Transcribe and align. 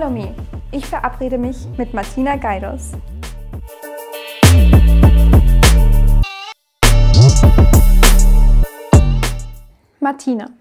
Follow 0.00 0.12
Me. 0.12 0.34
Ich 0.72 0.86
verabrede 0.86 1.36
mich 1.36 1.66
mit 1.76 1.92
Martina 1.92 2.36
Geidos. 2.36 2.92
Martina, 10.00 10.52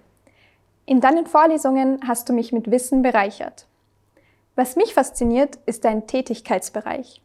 in 0.85 0.99
deinen 0.99 1.25
Vorlesungen 1.25 2.01
hast 2.05 2.27
du 2.27 2.33
mich 2.33 2.51
mit 2.51 2.69
Wissen 2.69 3.01
bereichert. 3.01 3.65
Was 4.57 4.75
mich 4.75 4.93
fasziniert, 4.93 5.57
ist 5.65 5.85
dein 5.85 6.05
Tätigkeitsbereich. 6.05 7.21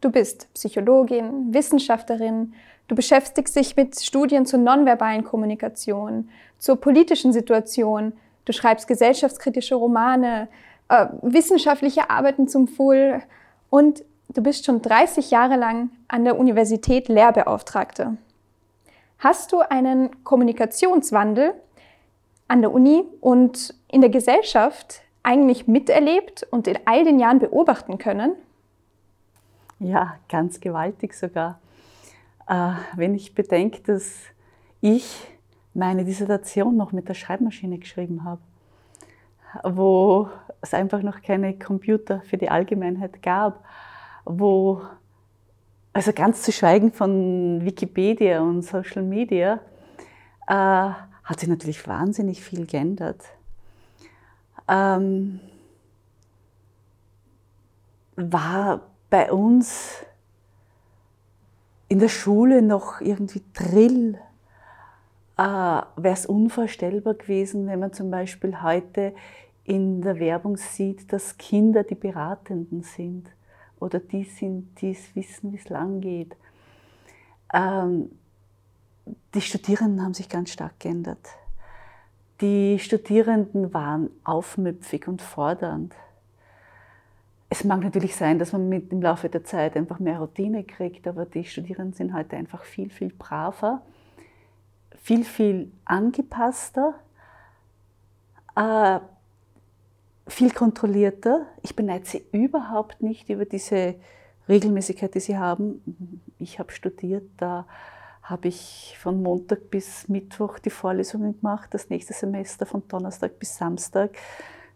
Du 0.00 0.10
bist 0.10 0.52
Psychologin, 0.54 1.54
Wissenschaftlerin, 1.54 2.54
du 2.88 2.96
beschäftigst 2.96 3.54
dich 3.54 3.76
mit 3.76 4.00
Studien 4.00 4.44
zur 4.44 4.58
nonverbalen 4.58 5.22
Kommunikation, 5.22 6.30
zur 6.58 6.80
politischen 6.80 7.32
Situation, 7.32 8.12
du 8.44 8.52
schreibst 8.52 8.88
gesellschaftskritische 8.88 9.76
Romane, 9.76 10.48
äh, 10.88 11.06
wissenschaftliche 11.22 12.10
Arbeiten 12.10 12.48
zum 12.48 12.68
Full 12.68 13.22
und 13.70 14.04
du 14.28 14.42
bist 14.42 14.64
schon 14.64 14.82
30 14.82 15.30
Jahre 15.30 15.56
lang 15.56 15.90
an 16.08 16.24
der 16.24 16.38
Universität 16.38 17.08
Lehrbeauftragte. 17.08 18.16
Hast 19.18 19.52
du 19.52 19.60
einen 19.60 20.24
Kommunikationswandel 20.24 21.54
an 22.48 22.60
der 22.60 22.72
Uni 22.72 23.04
und 23.20 23.74
in 23.90 24.00
der 24.00 24.10
Gesellschaft 24.10 25.02
eigentlich 25.22 25.66
miterlebt 25.66 26.46
und 26.50 26.68
in 26.68 26.78
all 26.84 27.04
den 27.04 27.18
Jahren 27.18 27.38
beobachten 27.38 27.98
können? 27.98 28.34
Ja, 29.78 30.16
ganz 30.28 30.60
gewaltig 30.60 31.14
sogar. 31.14 31.58
Äh, 32.46 32.72
wenn 32.96 33.14
ich 33.14 33.34
bedenke, 33.34 33.80
dass 33.82 34.12
ich 34.80 35.26
meine 35.72 36.04
Dissertation 36.04 36.76
noch 36.76 36.92
mit 36.92 37.08
der 37.08 37.14
Schreibmaschine 37.14 37.78
geschrieben 37.78 38.24
habe, 38.24 38.42
wo 39.62 40.28
es 40.60 40.74
einfach 40.74 41.02
noch 41.02 41.22
keine 41.22 41.58
Computer 41.58 42.22
für 42.22 42.36
die 42.36 42.50
Allgemeinheit 42.50 43.22
gab, 43.22 43.64
wo 44.24 44.82
also 45.94 46.12
ganz 46.12 46.42
zu 46.42 46.50
schweigen 46.52 46.92
von 46.92 47.64
Wikipedia 47.64 48.40
und 48.40 48.62
Social 48.62 49.02
Media, 49.02 49.60
äh, 50.48 50.90
hat 51.24 51.40
sich 51.40 51.48
natürlich 51.48 51.86
wahnsinnig 51.86 52.42
viel 52.42 52.66
geändert. 52.66 53.22
Ähm, 54.68 55.40
war 58.16 58.80
bei 59.08 59.32
uns 59.32 60.04
in 61.88 62.00
der 62.00 62.08
Schule 62.08 62.60
noch 62.60 63.00
irgendwie 63.00 63.42
Drill, 63.54 64.18
äh, 65.38 65.42
wäre 65.42 65.86
es 65.96 66.26
unvorstellbar 66.26 67.14
gewesen, 67.14 67.68
wenn 67.68 67.78
man 67.78 67.92
zum 67.92 68.10
Beispiel 68.10 68.62
heute 68.62 69.14
in 69.64 70.02
der 70.02 70.18
Werbung 70.18 70.56
sieht, 70.56 71.12
dass 71.12 71.38
Kinder 71.38 71.82
die 71.84 71.94
Beratenden 71.94 72.82
sind 72.82 73.28
oder 73.80 73.98
die 73.98 74.24
sind, 74.24 74.80
die 74.80 74.92
es 74.92 75.16
wissen, 75.16 75.52
wie 75.52 75.56
es 75.56 75.68
lang 75.68 76.00
geht. 76.00 76.36
Ähm, 77.52 78.10
die 79.34 79.40
Studierenden 79.40 80.02
haben 80.02 80.14
sich 80.14 80.28
ganz 80.28 80.50
stark 80.50 80.78
geändert. 80.80 81.26
Die 82.40 82.78
Studierenden 82.78 83.72
waren 83.72 84.10
aufmüpfig 84.22 85.08
und 85.08 85.22
fordernd. 85.22 85.94
Es 87.48 87.64
mag 87.64 87.82
natürlich 87.82 88.16
sein, 88.16 88.38
dass 88.38 88.52
man 88.52 88.68
mit 88.68 88.90
im 88.90 89.00
Laufe 89.00 89.28
der 89.28 89.44
Zeit 89.44 89.76
einfach 89.76 89.98
mehr 89.98 90.18
Routine 90.18 90.64
kriegt, 90.64 91.06
aber 91.06 91.24
die 91.24 91.44
Studierenden 91.44 91.94
sind 91.94 92.12
heute 92.12 92.36
einfach 92.36 92.64
viel, 92.64 92.90
viel 92.90 93.12
braver, 93.16 93.82
viel, 95.02 95.24
viel 95.24 95.70
angepasster. 95.84 96.94
Äh, 98.56 98.98
viel 100.26 100.50
kontrollierter. 100.50 101.46
Ich 101.62 101.76
beneide 101.76 102.06
sie 102.06 102.24
überhaupt 102.32 103.02
nicht 103.02 103.28
über 103.28 103.44
diese 103.44 103.96
Regelmäßigkeit, 104.48 105.14
die 105.14 105.20
sie 105.20 105.38
haben. 105.38 106.22
Ich 106.38 106.58
habe 106.58 106.72
studiert, 106.72 107.24
da 107.36 107.66
habe 108.22 108.48
ich 108.48 108.96
von 108.98 109.22
Montag 109.22 109.70
bis 109.70 110.08
Mittwoch 110.08 110.58
die 110.58 110.70
Vorlesungen 110.70 111.38
gemacht, 111.38 111.74
das 111.74 111.90
nächste 111.90 112.14
Semester 112.14 112.64
von 112.64 112.82
Donnerstag 112.88 113.38
bis 113.38 113.56
Samstag. 113.56 114.16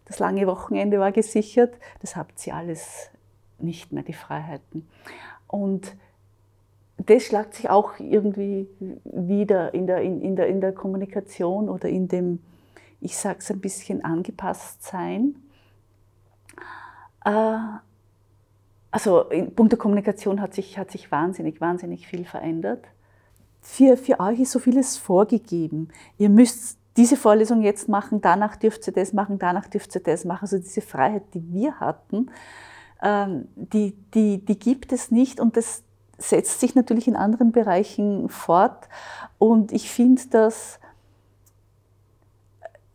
Das 0.05 0.19
lange 0.19 0.45
Wochenende 0.47 0.99
war 0.99 1.11
gesichert. 1.11 1.75
Das 2.01 2.15
habt 2.15 2.39
sie 2.39 2.51
alles 2.51 3.09
nicht 3.57 3.91
mehr, 3.91 4.03
die 4.03 4.13
Freiheiten. 4.13 4.87
Und 5.47 5.95
das 6.97 7.23
schlagt 7.23 7.55
sich 7.55 7.69
auch 7.69 7.99
irgendwie 7.99 8.67
wieder 9.03 9.73
in 9.73 9.87
der, 9.87 10.01
in, 10.01 10.21
in 10.21 10.35
der, 10.35 10.47
in 10.47 10.61
der 10.61 10.73
Kommunikation 10.73 11.69
oder 11.69 11.89
in 11.89 12.07
dem 12.07 12.39
ich 13.01 13.17
sage 13.17 13.39
es 13.39 13.49
ein 13.51 13.61
bisschen 13.61 14.03
angepasst 14.03 14.83
sein. 14.83 15.35
Äh, 17.25 17.57
also 18.91 19.21
in 19.29 19.53
Punkt 19.53 19.71
der 19.71 19.79
Kommunikation 19.79 20.41
hat 20.41 20.53
sich, 20.53 20.77
hat 20.77 20.91
sich 20.91 21.11
wahnsinnig, 21.11 21.61
wahnsinnig 21.61 22.07
viel 22.07 22.25
verändert. 22.25 22.85
Für, 23.61 23.97
für 23.97 24.19
euch 24.19 24.39
ist 24.39 24.51
so 24.51 24.59
vieles 24.59 24.97
vorgegeben. 24.97 25.89
Ihr 26.17 26.29
müsst 26.29 26.77
diese 26.97 27.17
Vorlesung 27.17 27.61
jetzt 27.61 27.87
machen, 27.87 28.19
danach 28.21 28.55
dürft 28.55 28.87
ihr 28.87 28.93
das 28.93 29.13
machen, 29.13 29.37
danach 29.37 29.67
dürft 29.67 29.95
ihr 29.95 30.01
das 30.01 30.25
machen. 30.25 30.43
Also 30.43 30.57
diese 30.57 30.81
Freiheit, 30.81 31.23
die 31.33 31.53
wir 31.53 31.79
hatten, 31.79 32.31
ähm, 33.01 33.47
die, 33.55 33.95
die, 34.13 34.43
die 34.43 34.59
gibt 34.59 34.91
es 34.91 35.11
nicht 35.11 35.39
und 35.39 35.55
das 35.55 35.83
setzt 36.17 36.59
sich 36.59 36.75
natürlich 36.75 37.07
in 37.07 37.15
anderen 37.15 37.51
Bereichen 37.51 38.27
fort. 38.27 38.89
Und 39.37 39.71
ich 39.71 39.89
finde, 39.89 40.23
dass 40.29 40.79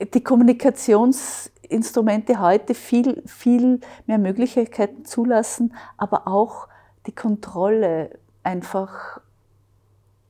die 0.07 0.23
Kommunikationsinstrumente 0.23 2.41
heute 2.41 2.75
viel, 2.75 3.23
viel 3.27 3.81
mehr 4.07 4.19
Möglichkeiten 4.19 5.05
zulassen, 5.05 5.75
aber 5.97 6.27
auch 6.27 6.69
die 7.07 7.15
Kontrolle 7.15 8.19
einfach 8.43 9.21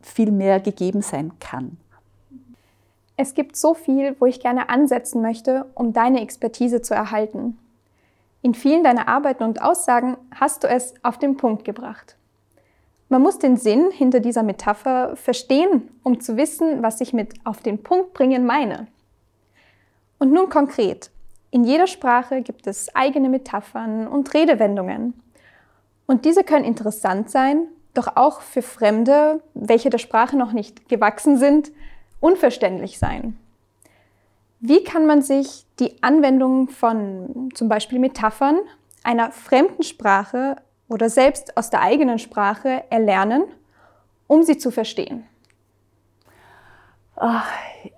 viel 0.00 0.30
mehr 0.30 0.60
gegeben 0.60 1.02
sein 1.02 1.32
kann. 1.40 1.78
Es 3.16 3.34
gibt 3.34 3.56
so 3.56 3.74
viel, 3.74 4.16
wo 4.18 4.26
ich 4.26 4.40
gerne 4.40 4.68
ansetzen 4.68 5.22
möchte, 5.22 5.66
um 5.74 5.92
deine 5.92 6.20
Expertise 6.20 6.82
zu 6.82 6.94
erhalten. 6.94 7.58
In 8.42 8.54
vielen 8.54 8.84
deiner 8.84 9.08
Arbeiten 9.08 9.44
und 9.44 9.62
Aussagen 9.62 10.16
hast 10.34 10.64
du 10.64 10.68
es 10.68 10.94
auf 11.02 11.18
den 11.18 11.36
Punkt 11.36 11.64
gebracht. 11.64 12.16
Man 13.08 13.22
muss 13.22 13.38
den 13.38 13.56
Sinn 13.56 13.90
hinter 13.92 14.20
dieser 14.20 14.42
Metapher 14.42 15.16
verstehen, 15.16 15.88
um 16.02 16.20
zu 16.20 16.36
wissen, 16.36 16.82
was 16.82 17.00
ich 17.00 17.12
mit 17.12 17.34
auf 17.44 17.60
den 17.60 17.82
Punkt 17.82 18.12
bringen 18.12 18.44
meine. 18.44 18.88
Und 20.18 20.32
nun 20.32 20.48
konkret. 20.48 21.10
In 21.50 21.64
jeder 21.64 21.86
Sprache 21.86 22.42
gibt 22.42 22.66
es 22.66 22.94
eigene 22.94 23.28
Metaphern 23.28 24.06
und 24.06 24.34
Redewendungen. 24.34 25.14
Und 26.06 26.24
diese 26.24 26.44
können 26.44 26.64
interessant 26.64 27.30
sein, 27.30 27.68
doch 27.94 28.16
auch 28.16 28.40
für 28.40 28.62
Fremde, 28.62 29.40
welche 29.54 29.90
der 29.90 29.98
Sprache 29.98 30.36
noch 30.36 30.52
nicht 30.52 30.88
gewachsen 30.88 31.36
sind, 31.38 31.70
unverständlich 32.20 32.98
sein. 32.98 33.38
Wie 34.60 34.82
kann 34.82 35.06
man 35.06 35.22
sich 35.22 35.66
die 35.78 36.02
Anwendung 36.02 36.68
von 36.68 37.50
zum 37.54 37.68
Beispiel 37.68 37.98
Metaphern 37.98 38.58
einer 39.02 39.30
fremden 39.30 39.82
Sprache 39.82 40.56
oder 40.88 41.10
selbst 41.10 41.56
aus 41.56 41.70
der 41.70 41.82
eigenen 41.82 42.18
Sprache 42.18 42.82
erlernen, 42.90 43.44
um 44.26 44.42
sie 44.42 44.56
zu 44.56 44.70
verstehen? 44.70 45.26
Ach, 47.16 47.48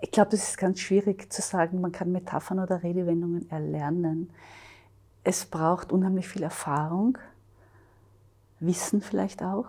ich 0.03 0.11
glaube, 0.11 0.31
das 0.31 0.51
ist 0.51 0.59
ganz 0.59 0.81
schwierig 0.81 1.33
zu 1.33 1.41
sagen, 1.41 1.81
man 1.81 1.93
kann 1.93 2.13
Metaphern 2.13 2.59
oder 2.59 2.83
Redewendungen 2.83 3.51
erlernen. 3.51 4.31
Es 5.25 5.47
braucht 5.47 5.91
unheimlich 5.91 6.29
viel 6.29 6.43
Erfahrung, 6.43 7.19
Wissen 8.61 9.03
vielleicht 9.03 9.43
auch. 9.43 9.67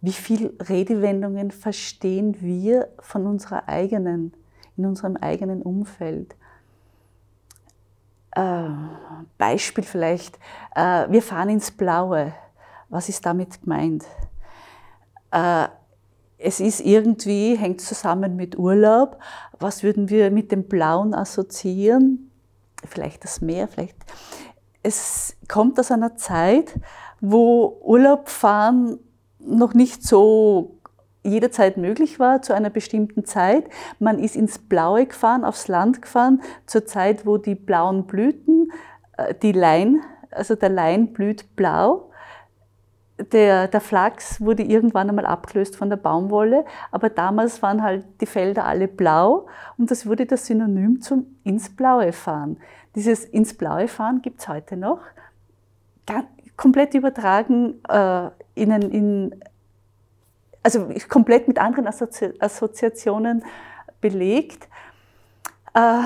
Wie 0.00 0.12
viele 0.12 0.52
Redewendungen 0.68 1.50
verstehen 1.50 2.40
wir 2.40 2.88
von 2.98 3.26
unserer 3.26 3.68
eigenen, 3.68 4.32
in 4.76 4.86
unserem 4.86 5.16
eigenen 5.16 5.62
Umfeld? 5.62 6.34
Äh, 8.32 8.68
Beispiel 9.38 9.84
vielleicht, 9.84 10.38
äh, 10.74 11.08
wir 11.08 11.22
fahren 11.22 11.50
ins 11.50 11.70
Blaue. 11.70 12.32
Was 12.88 13.08
ist 13.08 13.24
damit 13.24 13.62
gemeint? 13.62 14.04
Äh, 15.30 15.68
es 16.42 16.60
ist 16.60 16.80
irgendwie, 16.80 17.56
hängt 17.56 17.80
zusammen 17.80 18.36
mit 18.36 18.58
Urlaub. 18.58 19.18
Was 19.58 19.82
würden 19.82 20.10
wir 20.10 20.30
mit 20.30 20.50
dem 20.50 20.64
Blauen 20.64 21.14
assoziieren? 21.14 22.30
Vielleicht 22.84 23.24
das 23.24 23.40
Meer, 23.40 23.68
vielleicht. 23.68 23.96
Es 24.82 25.36
kommt 25.48 25.78
aus 25.78 25.92
einer 25.92 26.16
Zeit, 26.16 26.74
wo 27.20 27.78
Urlaub 27.82 28.28
fahren 28.28 28.98
noch 29.38 29.74
nicht 29.74 30.02
so 30.02 30.78
jederzeit 31.24 31.76
möglich 31.76 32.18
war, 32.18 32.42
zu 32.42 32.52
einer 32.52 32.70
bestimmten 32.70 33.24
Zeit. 33.24 33.66
Man 34.00 34.18
ist 34.18 34.34
ins 34.34 34.58
Blaue 34.58 35.06
gefahren, 35.06 35.44
aufs 35.44 35.68
Land 35.68 36.02
gefahren, 36.02 36.42
zur 36.66 36.84
Zeit, 36.84 37.24
wo 37.24 37.38
die 37.38 37.54
blauen 37.54 38.06
Blüten, 38.06 38.72
äh, 39.16 39.34
die 39.40 39.52
Lein, 39.52 40.00
also 40.32 40.56
der 40.56 40.70
Lein 40.70 41.12
blüht 41.12 41.54
blau 41.54 42.11
der, 43.24 43.68
der 43.68 43.80
Flachs 43.80 44.40
wurde 44.40 44.62
irgendwann 44.62 45.08
einmal 45.08 45.26
abgelöst 45.26 45.76
von 45.76 45.90
der 45.90 45.96
Baumwolle, 45.96 46.64
aber 46.90 47.10
damals 47.10 47.62
waren 47.62 47.82
halt 47.82 48.04
die 48.20 48.26
Felder 48.26 48.64
alle 48.64 48.88
blau 48.88 49.46
und 49.78 49.90
das 49.90 50.06
wurde 50.06 50.26
das 50.26 50.46
Synonym 50.46 51.00
zum 51.00 51.26
ins 51.44 51.74
Blaue 51.74 52.12
fahren. 52.12 52.58
Dieses 52.94 53.24
ins 53.24 53.54
Blaue 53.54 53.88
fahren 53.88 54.22
gibt 54.22 54.40
es 54.40 54.48
heute 54.48 54.76
noch, 54.76 55.00
komplett 56.56 56.94
übertragen 56.94 57.82
äh, 57.88 58.30
in, 58.54 58.70
in, 58.70 59.40
also 60.62 60.88
komplett 61.08 61.48
mit 61.48 61.58
anderen 61.58 61.86
Assozi 61.86 62.32
Assoziationen 62.38 63.44
belegt. 64.00 64.68
Äh, 65.74 66.00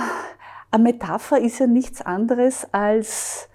eine 0.70 0.82
Metapher 0.82 1.38
ist 1.40 1.58
ja 1.58 1.66
nichts 1.66 2.02
anderes 2.02 2.66
als 2.72 3.48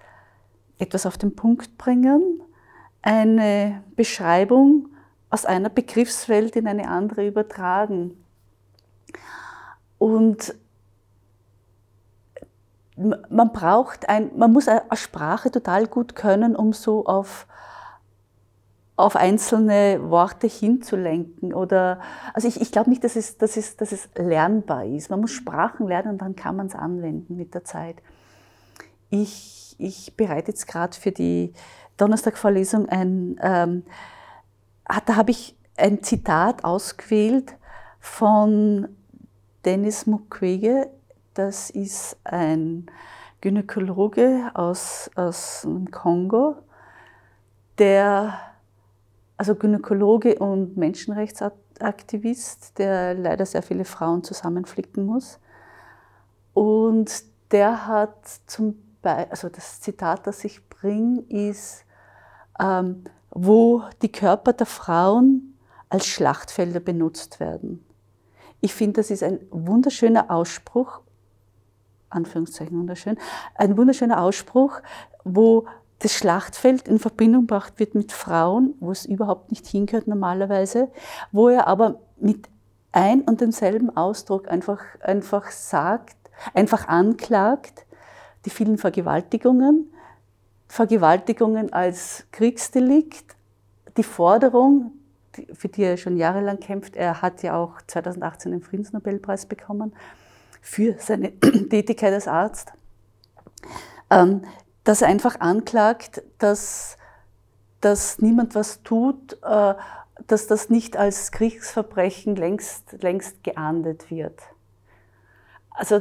etwas 0.78 1.06
auf 1.06 1.16
den 1.16 1.34
Punkt 1.36 1.78
bringen, 1.78 2.42
eine 3.02 3.82
Beschreibung 3.96 4.88
aus 5.28 5.44
einer 5.44 5.68
Begriffswelt 5.68 6.56
in 6.56 6.68
eine 6.68 6.88
andere 6.88 7.26
übertragen. 7.26 8.22
Und 9.98 10.54
man 12.96 13.52
braucht 13.52 14.08
ein, 14.08 14.30
man 14.36 14.52
muss 14.52 14.68
eine 14.68 14.82
Sprache 14.94 15.50
total 15.50 15.86
gut 15.86 16.14
können, 16.14 16.54
um 16.54 16.72
so 16.72 17.06
auf, 17.06 17.46
auf 18.96 19.16
einzelne 19.16 20.10
Worte 20.10 20.46
hinzulenken. 20.46 21.54
Oder, 21.54 22.00
also 22.34 22.46
ich, 22.48 22.60
ich 22.60 22.70
glaube 22.70 22.90
nicht, 22.90 23.02
dass 23.02 23.16
es, 23.16 23.38
dass, 23.38 23.56
es, 23.56 23.76
dass 23.76 23.92
es 23.92 24.08
lernbar 24.16 24.84
ist. 24.84 25.10
Man 25.10 25.20
muss 25.20 25.32
Sprachen 25.32 25.88
lernen 25.88 26.12
und 26.12 26.18
dann 26.18 26.36
kann 26.36 26.56
man 26.56 26.66
es 26.66 26.74
anwenden 26.74 27.36
mit 27.36 27.54
der 27.54 27.64
Zeit. 27.64 27.96
Ich, 29.10 29.74
ich 29.78 30.16
bereite 30.16 30.48
jetzt 30.48 30.66
gerade 30.66 30.96
für 30.96 31.12
die 31.12 31.52
Donnerstagvorlesung 31.96 32.88
ein, 32.88 33.38
ähm, 33.42 33.84
da 35.06 35.16
habe 35.16 35.30
ich 35.30 35.56
ein 35.76 36.02
Zitat 36.02 36.64
ausgewählt 36.64 37.54
von 38.00 38.88
Dennis 39.64 40.06
Mukwege. 40.06 40.90
Das 41.34 41.70
ist 41.70 42.16
ein 42.24 42.86
Gynäkologe 43.40 44.50
aus, 44.54 45.10
aus 45.14 45.62
dem 45.62 45.90
Kongo, 45.90 46.56
der, 47.78 48.38
also 49.36 49.54
Gynäkologe 49.54 50.38
und 50.38 50.76
Menschenrechtsaktivist, 50.76 52.78
der 52.78 53.14
leider 53.14 53.46
sehr 53.46 53.62
viele 53.62 53.84
Frauen 53.84 54.22
zusammenflicken 54.22 55.06
muss. 55.06 55.40
Und 56.54 57.24
der 57.50 57.86
hat 57.86 58.26
zum 58.46 58.81
Also 59.02 59.48
das 59.48 59.80
Zitat, 59.80 60.26
das 60.26 60.44
ich 60.44 60.68
bringe, 60.68 61.20
ist, 61.28 61.84
ähm, 62.60 63.04
wo 63.30 63.82
die 64.02 64.12
Körper 64.12 64.52
der 64.52 64.66
Frauen 64.66 65.58
als 65.88 66.06
Schlachtfelder 66.06 66.80
benutzt 66.80 67.40
werden. 67.40 67.84
Ich 68.60 68.74
finde, 68.74 69.00
das 69.00 69.10
ist 69.10 69.22
ein 69.22 69.40
wunderschöner 69.50 70.30
Ausspruch, 70.30 71.00
Anführungszeichen 72.10 72.78
wunderschön, 72.78 73.18
ein 73.56 73.76
wunderschöner 73.76 74.20
Ausspruch, 74.20 74.80
wo 75.24 75.66
das 75.98 76.12
Schlachtfeld 76.14 76.88
in 76.88 76.98
Verbindung 76.98 77.42
gebracht 77.42 77.78
wird 77.78 77.94
mit 77.94 78.12
Frauen, 78.12 78.74
wo 78.80 78.90
es 78.90 79.04
überhaupt 79.04 79.50
nicht 79.50 79.66
hingehört 79.66 80.06
normalerweise, 80.06 80.90
wo 81.30 81.48
er 81.48 81.66
aber 81.66 82.00
mit 82.18 82.48
ein 82.92 83.22
und 83.22 83.40
demselben 83.40 83.96
Ausdruck 83.96 84.48
einfach, 84.48 84.80
einfach 85.00 85.50
sagt, 85.50 86.16
einfach 86.54 86.88
anklagt, 86.88 87.86
die 88.44 88.50
vielen 88.50 88.78
Vergewaltigungen, 88.78 89.92
Vergewaltigungen 90.68 91.72
als 91.72 92.24
Kriegsdelikt, 92.32 93.36
die 93.96 94.02
Forderung, 94.02 94.92
für 95.52 95.68
die 95.68 95.82
er 95.82 95.96
schon 95.96 96.16
jahrelang 96.16 96.60
kämpft, 96.60 96.96
er 96.96 97.22
hat 97.22 97.42
ja 97.42 97.56
auch 97.56 97.80
2018 97.86 98.52
den 98.52 98.62
Friedensnobelpreis 98.62 99.46
bekommen 99.46 99.94
für 100.60 100.96
seine 100.98 101.32
Tätigkeit 101.40 102.12
als 102.12 102.28
Arzt, 102.28 102.72
ähm, 104.10 104.42
dass 104.84 105.02
er 105.02 105.08
einfach 105.08 105.40
anklagt, 105.40 106.22
dass, 106.38 106.96
dass 107.80 108.18
niemand 108.18 108.54
was 108.54 108.82
tut, 108.82 109.38
äh, 109.42 109.74
dass 110.26 110.46
das 110.46 110.70
nicht 110.70 110.96
als 110.96 111.32
Kriegsverbrechen 111.32 112.36
längst, 112.36 113.02
längst 113.02 113.42
geahndet 113.44 114.10
wird. 114.10 114.40
Also 115.70 116.00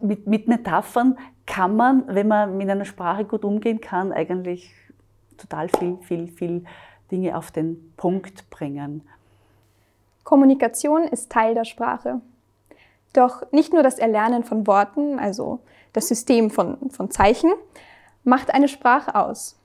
mit, 0.00 0.26
mit 0.26 0.48
Metaphern 0.48 1.18
kann 1.46 1.76
man, 1.76 2.04
wenn 2.08 2.28
man 2.28 2.56
mit 2.56 2.68
einer 2.68 2.84
Sprache 2.84 3.24
gut 3.24 3.44
umgehen 3.44 3.80
kann, 3.80 4.12
eigentlich 4.12 4.74
total 5.38 5.68
viel, 5.68 5.96
viel, 6.02 6.28
viel 6.28 6.64
Dinge 7.10 7.36
auf 7.36 7.50
den 7.50 7.92
Punkt 7.96 8.50
bringen. 8.50 9.02
Kommunikation 10.24 11.04
ist 11.04 11.30
Teil 11.30 11.54
der 11.54 11.64
Sprache. 11.64 12.20
Doch 13.12 13.50
nicht 13.52 13.72
nur 13.72 13.82
das 13.82 13.98
Erlernen 13.98 14.44
von 14.44 14.66
Worten, 14.66 15.18
also 15.18 15.60
das 15.92 16.08
System 16.08 16.50
von, 16.50 16.90
von 16.90 17.10
Zeichen, 17.10 17.52
macht 18.24 18.52
eine 18.52 18.68
Sprache 18.68 19.14
aus, 19.14 19.56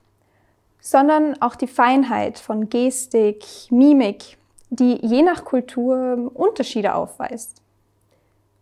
sondern 0.80 1.42
auch 1.42 1.56
die 1.56 1.68
Feinheit 1.68 2.38
von 2.38 2.70
Gestik, 2.70 3.44
Mimik, 3.72 4.38
die 4.70 5.06
je 5.06 5.24
nach 5.24 5.44
Kultur 5.44 6.32
Unterschiede 6.34 6.96
aufweist. 6.96 7.62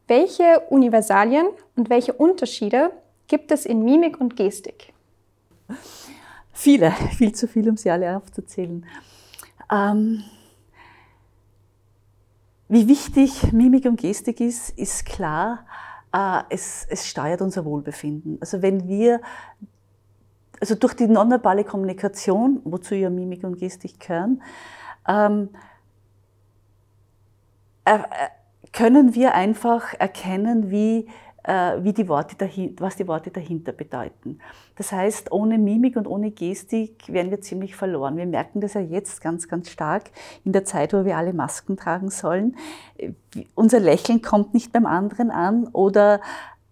Welche 0.07 0.61
Universalien 0.69 1.47
und 1.75 1.89
welche 1.89 2.13
Unterschiede 2.13 2.91
gibt 3.29 3.51
es 3.51 3.65
in 3.65 3.85
Mimik 3.85 4.19
und 4.19 4.35
Gestik? 4.35 4.93
Viele, 6.51 6.91
viel 7.17 7.33
zu 7.33 7.47
viel, 7.47 7.69
um 7.69 7.77
sie 7.77 7.89
alle 7.89 8.17
aufzuzählen. 8.17 8.85
Ähm, 9.71 10.23
wie 12.67 12.87
wichtig 12.89 13.53
Mimik 13.53 13.85
und 13.85 14.01
Gestik 14.01 14.41
ist, 14.41 14.77
ist 14.77 15.05
klar. 15.05 15.65
Äh, 16.11 16.41
es, 16.49 16.85
es 16.89 17.07
steuert 17.07 17.41
unser 17.41 17.63
Wohlbefinden. 17.63 18.37
Also 18.41 18.61
wenn 18.61 18.87
wir, 18.87 19.21
also 20.59 20.75
durch 20.75 20.95
die 20.95 21.07
nonverbale 21.07 21.63
Kommunikation, 21.63 22.61
wozu 22.65 22.95
ja 22.95 23.09
Mimik 23.09 23.43
und 23.43 23.57
Gestik 23.57 23.99
gehören, 23.99 24.41
ähm, 25.07 25.49
äh, 27.85 27.99
können 28.71 29.15
wir 29.15 29.33
einfach 29.33 29.93
erkennen, 29.93 30.69
wie, 30.69 31.07
wie 31.45 31.93
die 31.93 32.07
Worte 32.09 32.35
dahinter, 32.35 32.83
was 32.83 32.97
die 32.97 33.07
Worte 33.07 33.31
dahinter 33.31 33.71
bedeuten. 33.71 34.39
Das 34.75 34.91
heißt, 34.91 35.31
ohne 35.31 35.57
Mimik 35.57 35.95
und 35.95 36.05
ohne 36.05 36.31
Gestik 36.31 37.03
wären 37.07 37.31
wir 37.31 37.41
ziemlich 37.41 37.75
verloren. 37.75 38.17
Wir 38.17 38.25
merken 38.25 38.59
das 38.61 38.73
ja 38.73 38.81
jetzt 38.81 39.21
ganz, 39.21 39.47
ganz 39.47 39.69
stark 39.69 40.11
in 40.43 40.51
der 40.51 40.65
Zeit, 40.65 40.93
wo 40.93 41.05
wir 41.05 41.17
alle 41.17 41.33
Masken 41.33 41.77
tragen 41.77 42.09
sollen. 42.09 42.57
Unser 43.55 43.79
Lächeln 43.79 44.21
kommt 44.21 44.53
nicht 44.53 44.73
beim 44.73 44.85
anderen 44.85 45.31
an 45.31 45.67
oder 45.67 46.19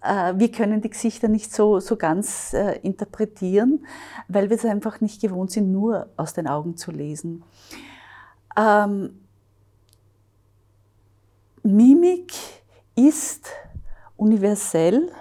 äh, 0.01 0.33
wir 0.37 0.51
können 0.51 0.81
die 0.81 0.89
Gesichter 0.89 1.27
nicht 1.27 1.53
so, 1.53 1.79
so 1.79 1.95
ganz 1.95 2.53
äh, 2.53 2.79
interpretieren, 2.79 3.85
weil 4.27 4.49
wir 4.49 4.57
es 4.57 4.65
einfach 4.65 5.01
nicht 5.01 5.21
gewohnt 5.21 5.51
sind, 5.51 5.71
nur 5.71 6.09
aus 6.17 6.33
den 6.33 6.47
Augen 6.47 6.77
zu 6.77 6.91
lesen. 6.91 7.43
Ähm, 8.55 9.21
Mimik 11.63 12.33
ist 12.95 13.49
universell. 14.17 15.11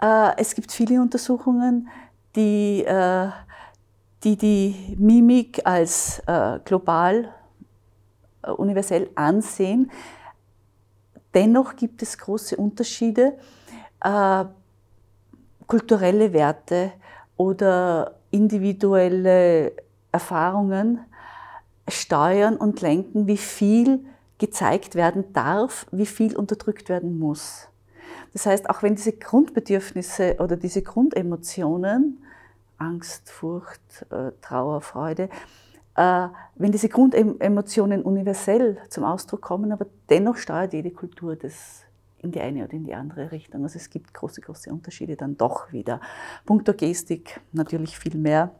Äh, 0.00 0.36
es 0.36 0.54
gibt 0.54 0.72
viele 0.72 1.00
Untersuchungen, 1.00 1.88
die 2.36 2.84
äh, 2.84 3.30
die, 4.22 4.36
die 4.36 4.96
Mimik 4.98 5.62
als 5.64 6.20
äh, 6.26 6.58
global 6.64 7.32
universell 8.56 9.08
ansehen. 9.14 9.90
Dennoch 11.34 11.76
gibt 11.76 12.02
es 12.02 12.18
große 12.18 12.56
Unterschiede, 12.56 13.38
kulturelle 15.66 16.32
Werte 16.32 16.92
oder 17.36 18.16
individuelle 18.30 19.72
Erfahrungen 20.10 21.00
steuern 21.86 22.56
und 22.56 22.80
lenken, 22.80 23.26
wie 23.26 23.36
viel 23.36 24.04
gezeigt 24.38 24.94
werden 24.94 25.32
darf, 25.32 25.86
wie 25.92 26.06
viel 26.06 26.36
unterdrückt 26.36 26.88
werden 26.88 27.18
muss. 27.18 27.69
Das 28.32 28.46
heißt, 28.46 28.70
auch 28.70 28.82
wenn 28.82 28.94
diese 28.94 29.12
Grundbedürfnisse 29.12 30.36
oder 30.38 30.56
diese 30.56 30.82
Grundemotionen, 30.82 32.22
Angst, 32.78 33.30
Furcht, 33.30 34.06
äh, 34.10 34.32
Trauer, 34.40 34.80
Freude, 34.80 35.28
äh, 35.96 36.28
wenn 36.54 36.72
diese 36.72 36.88
Grundemotionen 36.88 38.02
universell 38.02 38.78
zum 38.88 39.04
Ausdruck 39.04 39.42
kommen, 39.42 39.72
aber 39.72 39.86
dennoch 40.08 40.36
steuert 40.36 40.72
jede 40.72 40.90
Kultur 40.90 41.36
das 41.36 41.82
in 42.22 42.32
die 42.32 42.40
eine 42.40 42.64
oder 42.64 42.74
in 42.74 42.84
die 42.84 42.94
andere 42.94 43.32
Richtung. 43.32 43.62
Also 43.62 43.78
es 43.78 43.90
gibt 43.90 44.12
große, 44.12 44.40
große 44.42 44.70
Unterschiede 44.70 45.16
dann 45.16 45.36
doch 45.36 45.72
wieder. 45.72 46.00
Punkto 46.44 46.74
Gestik 46.74 47.40
natürlich 47.52 47.98
viel 47.98 48.16
mehr 48.16 48.52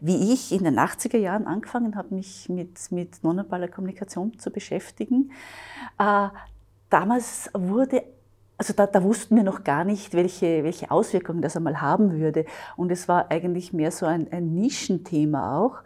wie 0.00 0.32
ich 0.32 0.52
in 0.52 0.64
den 0.64 0.78
80er 0.78 1.18
Jahren 1.18 1.46
angefangen 1.46 1.96
habe, 1.96 2.14
mich 2.14 2.48
mit, 2.48 2.78
mit 2.90 3.22
nonverbaler 3.22 3.68
Kommunikation 3.68 4.38
zu 4.38 4.50
beschäftigen, 4.50 5.32
äh, 5.98 6.28
damals 6.88 7.50
wurde 7.52 8.04
also 8.58 8.72
da, 8.72 8.86
da, 8.86 9.02
wussten 9.02 9.36
wir 9.36 9.42
noch 9.42 9.64
gar 9.64 9.84
nicht, 9.84 10.14
welche, 10.14 10.64
welche 10.64 10.90
Auswirkungen 10.90 11.42
das 11.42 11.56
einmal 11.56 11.80
haben 11.80 12.12
würde. 12.12 12.46
Und 12.76 12.90
es 12.90 13.06
war 13.06 13.30
eigentlich 13.30 13.72
mehr 13.72 13.90
so 13.90 14.06
ein, 14.06 14.30
ein 14.32 14.54
Nischenthema 14.54 15.58
auch. 15.58 15.78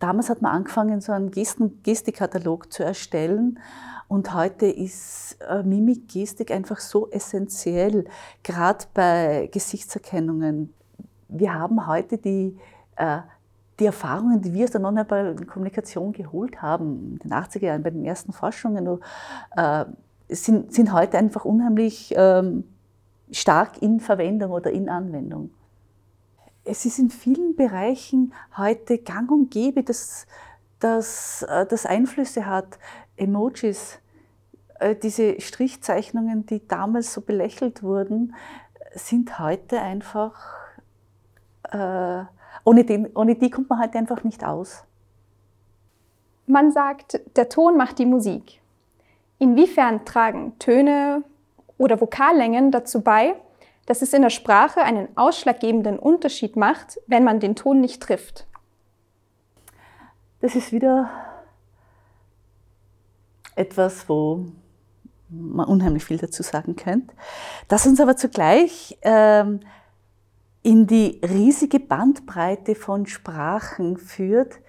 Damals 0.00 0.28
hat 0.28 0.42
man 0.42 0.52
angefangen, 0.52 1.00
so 1.00 1.12
einen 1.12 1.30
Gesten, 1.30 1.82
Gestikkatalog 1.82 2.72
zu 2.72 2.84
erstellen. 2.84 3.58
Und 4.06 4.34
heute 4.34 4.66
ist 4.66 5.38
äh, 5.48 5.62
Mimik, 5.62 6.02
einfach 6.50 6.78
so 6.78 7.10
essentiell, 7.10 8.04
gerade 8.42 8.84
bei 8.92 9.48
Gesichtserkennungen. 9.50 10.74
Wir 11.28 11.54
haben 11.54 11.86
heute 11.86 12.18
die, 12.18 12.58
äh, 12.96 13.20
die 13.80 13.86
Erfahrungen, 13.86 14.42
die 14.42 14.52
wir 14.52 14.64
aus 14.64 14.70
der 14.70 14.82
nonverbalen 14.82 15.46
Kommunikation 15.46 16.12
geholt 16.12 16.60
haben, 16.60 17.18
in 17.22 17.30
den 17.30 17.32
80er 17.32 17.64
Jahren 17.64 17.82
bei 17.82 17.90
den 17.90 18.04
ersten 18.04 18.32
Forschungen, 18.32 19.00
äh, 19.56 19.84
sind, 20.34 20.72
sind 20.72 20.92
heute 20.92 21.18
einfach 21.18 21.44
unheimlich 21.44 22.14
ähm, 22.16 22.64
stark 23.30 23.80
in 23.82 24.00
Verwendung 24.00 24.52
oder 24.52 24.70
in 24.70 24.88
Anwendung. 24.88 25.50
Es 26.64 26.84
ist 26.84 26.98
in 26.98 27.10
vielen 27.10 27.56
Bereichen 27.56 28.32
heute 28.56 28.98
gang 28.98 29.30
und 29.30 29.50
gäbe, 29.50 29.82
dass, 29.82 30.26
dass 30.78 31.42
äh, 31.42 31.66
das 31.66 31.84
Einflüsse 31.84 32.46
hat. 32.46 32.78
Emojis, 33.16 33.98
äh, 34.80 34.96
diese 34.96 35.40
Strichzeichnungen, 35.40 36.46
die 36.46 36.66
damals 36.66 37.12
so 37.12 37.20
belächelt 37.20 37.82
wurden, 37.82 38.34
sind 38.94 39.38
heute 39.38 39.80
einfach, 39.80 40.34
äh, 41.70 42.24
ohne, 42.64 42.84
den, 42.84 43.14
ohne 43.14 43.34
die 43.34 43.50
kommt 43.50 43.68
man 43.68 43.80
heute 43.80 43.98
einfach 43.98 44.24
nicht 44.24 44.44
aus. 44.44 44.84
Man 46.46 46.72
sagt, 46.72 47.20
der 47.36 47.48
Ton 47.48 47.76
macht 47.76 47.98
die 47.98 48.06
Musik. 48.06 48.60
Inwiefern 49.38 50.04
tragen 50.04 50.58
Töne 50.58 51.24
oder 51.78 52.00
Vokallängen 52.00 52.70
dazu 52.70 53.00
bei, 53.00 53.34
dass 53.86 54.02
es 54.02 54.12
in 54.12 54.22
der 54.22 54.30
Sprache 54.30 54.80
einen 54.80 55.08
ausschlaggebenden 55.16 55.98
Unterschied 55.98 56.56
macht, 56.56 56.98
wenn 57.06 57.24
man 57.24 57.40
den 57.40 57.56
Ton 57.56 57.80
nicht 57.80 58.02
trifft? 58.02 58.46
Das 60.40 60.54
ist 60.54 60.72
wieder 60.72 61.10
etwas, 63.56 64.08
wo 64.08 64.46
man 65.28 65.66
unheimlich 65.66 66.04
viel 66.04 66.18
dazu 66.18 66.42
sagen 66.42 66.76
könnte, 66.76 67.14
das 67.68 67.86
uns 67.86 68.00
aber 68.00 68.16
zugleich 68.16 68.98
ähm, 69.02 69.60
in 70.62 70.86
die 70.86 71.20
riesige 71.22 71.80
Bandbreite 71.80 72.74
von 72.74 73.06
Sprachen 73.06 73.96
führt, 73.96 74.60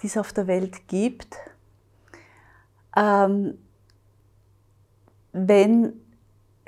die 0.00 0.06
es 0.06 0.16
auf 0.16 0.32
der 0.32 0.46
Welt 0.46 0.88
gibt. 0.88 1.36
Ähm, 2.96 3.58
wenn 5.32 5.94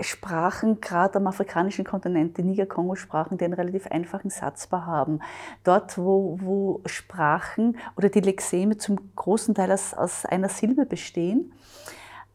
Sprachen, 0.00 0.80
gerade 0.80 1.18
am 1.18 1.26
afrikanischen 1.28 1.84
Kontinent, 1.84 2.36
die 2.36 2.42
Niger-Kongo-Sprachen, 2.42 3.38
die 3.38 3.44
einen 3.44 3.54
relativ 3.54 3.86
einfachen 3.86 4.28
Satzbau 4.28 4.82
haben. 4.82 5.20
Dort, 5.62 5.96
wo, 5.96 6.36
wo 6.40 6.80
Sprachen 6.86 7.76
oder 7.96 8.08
die 8.08 8.20
Lexeme 8.20 8.76
zum 8.76 8.98
großen 9.14 9.54
Teil 9.54 9.70
aus, 9.70 9.94
aus 9.94 10.26
einer 10.26 10.48
Silbe 10.48 10.84
bestehen, 10.84 11.52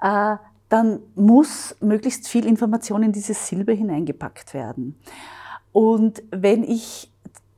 äh, 0.01 0.37
dann 0.69 1.01
muss 1.15 1.75
möglichst 1.81 2.29
viel 2.29 2.45
Information 2.45 3.03
in 3.03 3.11
diese 3.11 3.33
Silbe 3.33 3.73
hineingepackt 3.73 4.53
werden. 4.53 4.97
Und 5.73 6.23
wenn 6.31 6.63
ich 6.63 7.11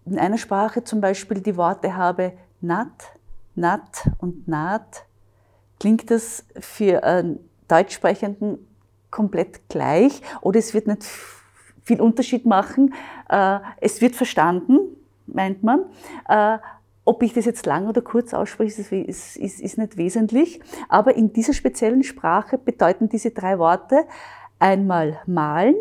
in 0.06 0.18
einer 0.18 0.38
Sprache 0.38 0.84
zum 0.84 1.02
Beispiel 1.02 1.42
die 1.42 1.58
Worte 1.58 1.96
habe 1.96 2.34
nat, 2.60 3.12
nat 3.54 4.10
und 4.18 4.48
naht, 4.48 5.06
klingt 5.80 6.10
das 6.10 6.46
für 6.60 7.04
einen 7.04 7.40
Deutschsprechenden 7.72 8.68
komplett 9.10 9.70
gleich 9.70 10.22
oder 10.42 10.60
es 10.60 10.74
wird 10.74 10.88
nicht 10.88 11.04
viel 11.84 12.02
Unterschied 12.02 12.46
machen. 12.46 12.94
Äh, 13.30 13.60
es 13.80 14.02
wird 14.02 14.16
verstanden, 14.16 14.80
meint 15.28 15.64
man. 15.64 15.86
Äh, 16.28 16.58
ob 17.04 17.24
ich 17.24 17.34
das 17.34 17.46
jetzt 17.46 17.66
lang 17.66 17.88
oder 17.88 18.02
kurz 18.02 18.34
ausspreche, 18.34 18.82
ist, 18.82 19.36
ist, 19.38 19.60
ist 19.60 19.78
nicht 19.78 19.98
wesentlich. 19.98 20.62
Aber 20.88 21.16
in 21.16 21.34
dieser 21.34 21.54
speziellen 21.54 22.04
Sprache 22.04 22.58
bedeuten 22.58 23.10
diese 23.10 23.32
drei 23.32 23.58
Worte 23.58 24.06
einmal 24.60 25.20
malen, 25.26 25.76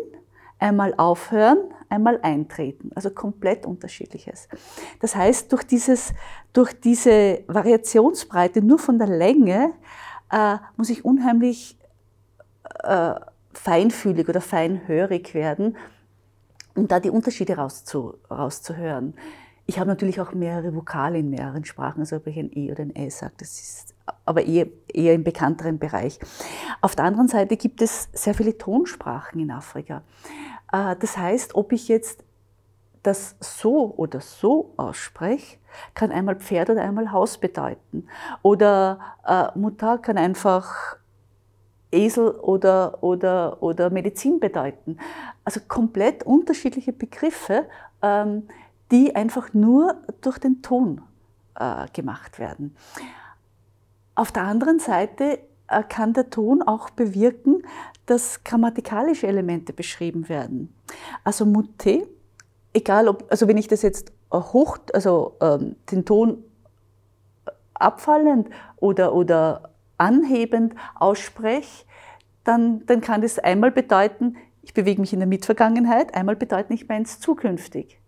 einmal 0.59 0.93
aufhören, 0.97 1.59
einmal 1.89 2.19
eintreten. 2.23 2.91
Also 2.95 3.11
komplett 3.11 3.65
unterschiedliches. 3.65 4.47
Das 4.99 5.15
heißt, 5.15 5.51
durch, 5.51 5.63
dieses, 5.63 6.13
durch 6.53 6.73
diese 6.79 7.43
Variationsbreite 7.47 8.61
nur 8.61 8.79
von 8.79 8.97
der 8.97 9.07
Länge 9.07 9.73
äh, 10.31 10.57
muss 10.75 10.89
ich 10.89 11.05
unheimlich 11.05 11.77
äh, 12.83 13.15
feinfühlig 13.53 14.27
oder 14.29 14.41
feinhörig 14.41 15.33
werden, 15.33 15.77
um 16.75 16.87
da 16.87 16.99
die 16.99 17.09
Unterschiede 17.09 17.57
rauszu, 17.57 18.15
rauszuhören. 18.29 19.13
Ich 19.65 19.79
habe 19.79 19.89
natürlich 19.89 20.19
auch 20.19 20.33
mehrere 20.33 20.75
Vokale 20.75 21.19
in 21.19 21.29
mehreren 21.29 21.63
Sprachen, 21.65 22.01
also 22.01 22.17
ob 22.17 22.27
ich 22.27 22.37
ein 22.37 22.51
E 22.51 22.71
oder 22.71 22.83
ein 22.83 22.95
S 22.95 23.19
sage, 23.19 23.33
das 23.37 23.59
ist 23.59 23.95
aber 24.25 24.43
eher, 24.43 24.67
eher 24.91 25.13
im 25.13 25.23
bekannteren 25.23 25.79
Bereich. 25.79 26.19
Auf 26.81 26.95
der 26.95 27.05
anderen 27.05 27.27
Seite 27.27 27.57
gibt 27.57 27.81
es 27.81 28.09
sehr 28.13 28.33
viele 28.33 28.57
Tonsprachen 28.57 29.39
in 29.39 29.51
Afrika. 29.51 30.01
Äh, 30.71 30.95
das 30.99 31.17
heißt, 31.17 31.55
ob 31.55 31.71
ich 31.71 31.87
jetzt 31.87 32.23
das 33.03 33.35
so 33.39 33.93
oder 33.95 34.21
so 34.21 34.73
ausspreche, 34.77 35.57
kann 35.93 36.11
einmal 36.11 36.35
Pferd 36.35 36.69
oder 36.69 36.81
einmal 36.81 37.11
Haus 37.11 37.37
bedeuten. 37.37 38.07
Oder 38.41 38.99
äh, 39.25 39.57
Mutter 39.57 39.97
kann 39.97 40.17
einfach 40.17 40.97
Esel 41.91 42.31
oder, 42.31 43.03
oder, 43.03 43.61
oder 43.61 43.89
Medizin 43.89 44.39
bedeuten. 44.39 44.97
Also 45.43 45.59
komplett 45.67 46.23
unterschiedliche 46.23 46.93
Begriffe, 46.93 47.65
ähm, 48.01 48.47
die 48.91 49.15
einfach 49.15 49.53
nur 49.53 49.95
durch 50.21 50.37
den 50.37 50.61
Ton 50.61 51.01
äh, 51.55 51.87
gemacht 51.93 52.39
werden. 52.39 52.75
Auf 54.15 54.31
der 54.31 54.43
anderen 54.43 54.79
Seite 54.79 55.39
äh, 55.67 55.83
kann 55.83 56.13
der 56.13 56.29
Ton 56.29 56.61
auch 56.61 56.89
bewirken, 56.89 57.63
dass 58.05 58.43
grammatikalische 58.43 59.27
Elemente 59.27 59.73
beschrieben 59.73 60.27
werden. 60.27 60.73
Also 61.23 61.45
Mute, 61.45 62.07
egal 62.73 63.07
ob, 63.07 63.25
also 63.29 63.47
wenn 63.47 63.57
ich 63.57 63.67
das 63.67 63.81
jetzt 63.81 64.11
hoch, 64.33 64.77
also 64.93 65.37
ähm, 65.41 65.75
den 65.91 66.05
Ton 66.05 66.43
abfallend 67.73 68.49
oder, 68.77 69.13
oder 69.13 69.70
anhebend 70.01 70.73
ausspreche, 70.95 71.85
dann, 72.43 72.85
dann 72.87 73.01
kann 73.01 73.21
das 73.21 73.39
einmal 73.39 73.71
bedeuten, 73.71 74.35
ich 74.63 74.73
bewege 74.73 74.99
mich 74.99 75.13
in 75.13 75.19
der 75.19 75.27
Mitvergangenheit, 75.27 76.13
einmal 76.15 76.35
bedeuten, 76.35 76.73
ich 76.73 76.87
meine 76.87 77.03
es 77.03 77.19
zukünftig. 77.19 77.99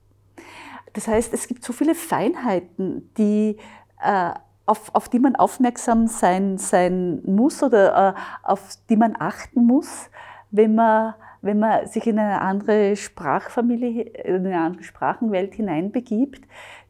Das 0.93 1.07
heißt, 1.07 1.33
es 1.33 1.47
gibt 1.47 1.63
so 1.63 1.73
viele 1.73 1.95
Feinheiten, 1.95 3.11
die, 3.17 3.57
äh, 4.01 4.31
auf, 4.65 4.93
auf 4.93 5.09
die 5.09 5.19
man 5.19 5.35
aufmerksam 5.35 6.07
sein, 6.07 6.57
sein 6.57 7.21
muss 7.25 7.61
oder 7.63 8.15
äh, 8.15 8.19
auf 8.43 8.77
die 8.89 8.95
man 8.95 9.15
achten 9.17 9.65
muss, 9.65 10.09
wenn 10.51 10.75
man, 10.75 11.15
wenn 11.41 11.59
man 11.59 11.87
sich 11.87 12.07
in 12.07 12.19
eine 12.19 12.41
andere 12.41 12.95
Sprachfamilie, 12.95 14.03
in 14.03 14.45
eine 14.45 14.59
andere 14.59 14.83
Sprachenwelt 14.83 15.55
hineinbegibt, 15.55 16.47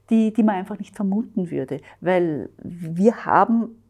die, 0.09 0.33
die 0.33 0.43
man 0.43 0.55
einfach 0.55 0.77
nicht 0.77 0.95
vermuten 0.95 1.49
würde. 1.49 1.79
Weil 2.01 2.49
wir 2.61 3.25
haben 3.25 3.82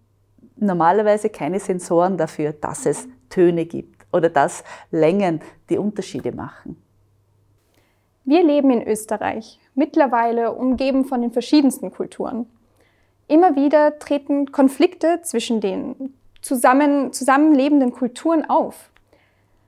normalerweise 0.55 1.29
keine 1.29 1.59
Sensoren 1.59 2.17
dafür, 2.17 2.53
dass 2.53 2.85
es 2.85 3.07
Töne 3.29 3.65
gibt 3.65 4.05
oder 4.11 4.29
dass 4.29 4.63
Längen 4.91 5.41
die 5.69 5.77
Unterschiede 5.77 6.31
machen. 6.31 6.77
Wir 8.25 8.43
leben 8.43 8.71
in 8.71 8.87
Österreich, 8.87 9.59
mittlerweile 9.75 10.53
umgeben 10.53 11.05
von 11.05 11.21
den 11.21 11.31
verschiedensten 11.31 11.91
Kulturen. 11.91 12.45
Immer 13.27 13.55
wieder 13.55 13.99
treten 13.99 14.51
Konflikte 14.51 15.21
zwischen 15.23 15.59
den 15.59 16.13
zusammen, 16.41 17.11
zusammenlebenden 17.11 17.91
Kulturen 17.91 18.49
auf. 18.49 18.89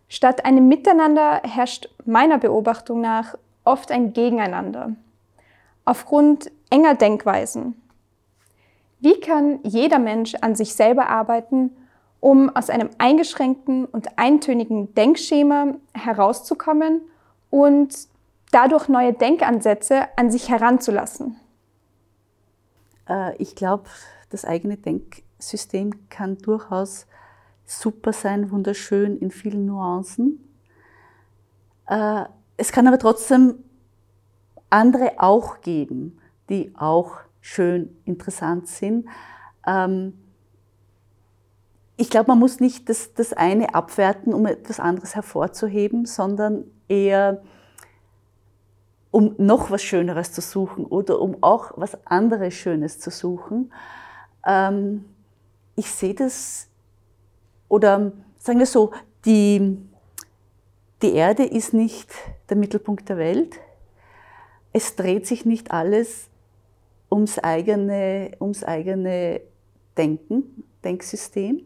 Statt 0.08 0.46
einem 0.46 0.68
Miteinander 0.68 1.42
herrscht 1.44 1.90
meiner 2.06 2.38
Beobachtung 2.38 3.02
nach 3.02 3.36
oft 3.64 3.92
ein 3.92 4.14
Gegeneinander. 4.14 4.92
Aufgrund 5.84 6.52
enger 6.70 6.96
Denkweisen, 6.96 7.82
wie 9.00 9.20
kann 9.20 9.60
jeder 9.64 10.00
Mensch 10.00 10.36
an 10.42 10.56
sich 10.56 10.74
selber 10.74 11.10
arbeiten, 11.10 11.72
um 12.20 12.50
aus 12.56 12.70
einem 12.70 12.90
eingeschränkten 12.98 13.86
und 13.86 14.18
eintönigen 14.18 14.94
Denkschema 14.96 15.76
herauszukommen 15.94 17.02
und 17.50 17.96
dadurch 18.52 18.88
neue 18.88 19.14
Denkansätze 19.14 20.08
an 20.18 20.32
sich 20.32 20.50
heranzulassen? 20.50 21.36
Äh, 23.08 23.36
ich 23.38 23.56
glaube, 23.56 23.86
das 24.30 24.46
eigene 24.46 24.78
Denksystem 24.78 26.10
kann 26.10 26.38
durchaus 26.38 27.06
super 27.66 28.14
sein, 28.14 28.52
wunderschön 28.52 29.18
in 29.18 29.32
vielen 29.32 29.66
Nuancen. 29.66 30.44
Äh, 31.88 32.26
es 32.58 32.72
kann 32.72 32.88
aber 32.88 33.00
trotzdem 33.00 33.64
andere 34.70 35.14
auch 35.18 35.62
geben, 35.62 36.20
die 36.50 36.74
auch 36.76 37.18
schön, 37.46 37.96
interessant 38.06 38.68
sind. 38.68 39.08
Ähm, 39.68 40.14
ich 41.96 42.10
glaube, 42.10 42.30
man 42.30 42.40
muss 42.40 42.60
nicht 42.60 42.90
das, 42.90 43.14
das 43.14 43.34
eine 43.34 43.76
abwerten, 43.76 44.34
um 44.34 44.48
etwas 44.48 44.80
anderes 44.80 45.14
hervorzuheben, 45.14 46.08
sondern 46.08 46.66
eher 46.88 47.44
um 49.12 49.36
noch 49.38 49.70
was 49.70 49.84
Schöneres 49.84 50.34
zu 50.34 50.42
suchen 50.42 50.86
oder 50.86 51.22
um 51.22 51.38
auch 51.42 51.74
was 51.76 52.06
anderes 52.08 52.56
Schönes 52.56 53.00
zu 53.00 53.12
suchen. 53.12 53.72
Ähm, 54.46 55.06
ich 55.76 55.92
sehe 55.92 56.16
das, 56.16 56.68
oder 57.70 58.12
sagen 58.40 58.58
wir 58.58 58.66
so, 58.66 58.92
die, 59.24 59.78
die 61.04 61.14
Erde 61.14 61.46
ist 61.46 61.74
nicht 61.74 62.10
der 62.50 62.58
Mittelpunkt 62.58 63.08
der 63.08 63.18
Welt. 63.18 63.56
Es 64.74 64.96
dreht 64.96 65.28
sich 65.28 65.46
nicht 65.46 65.72
alles 65.72 66.30
ums 67.16 67.40
eigene, 67.40 68.32
ums 68.42 68.64
eigene 68.66 69.40
Denken, 69.98 70.66
Denksystem. 70.84 71.62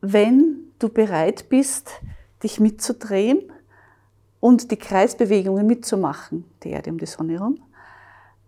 Wenn 0.00 0.72
du 0.78 0.88
bereit 0.88 1.50
bist, 1.50 1.90
dich 2.42 2.58
mitzudrehen 2.58 3.52
und 4.40 4.70
die 4.70 4.78
Kreisbewegungen 4.78 5.66
mitzumachen, 5.66 6.44
die 6.62 6.70
Erde 6.70 6.90
um 6.90 6.98
die 6.98 7.06
Sonne 7.06 7.34
herum, 7.34 7.58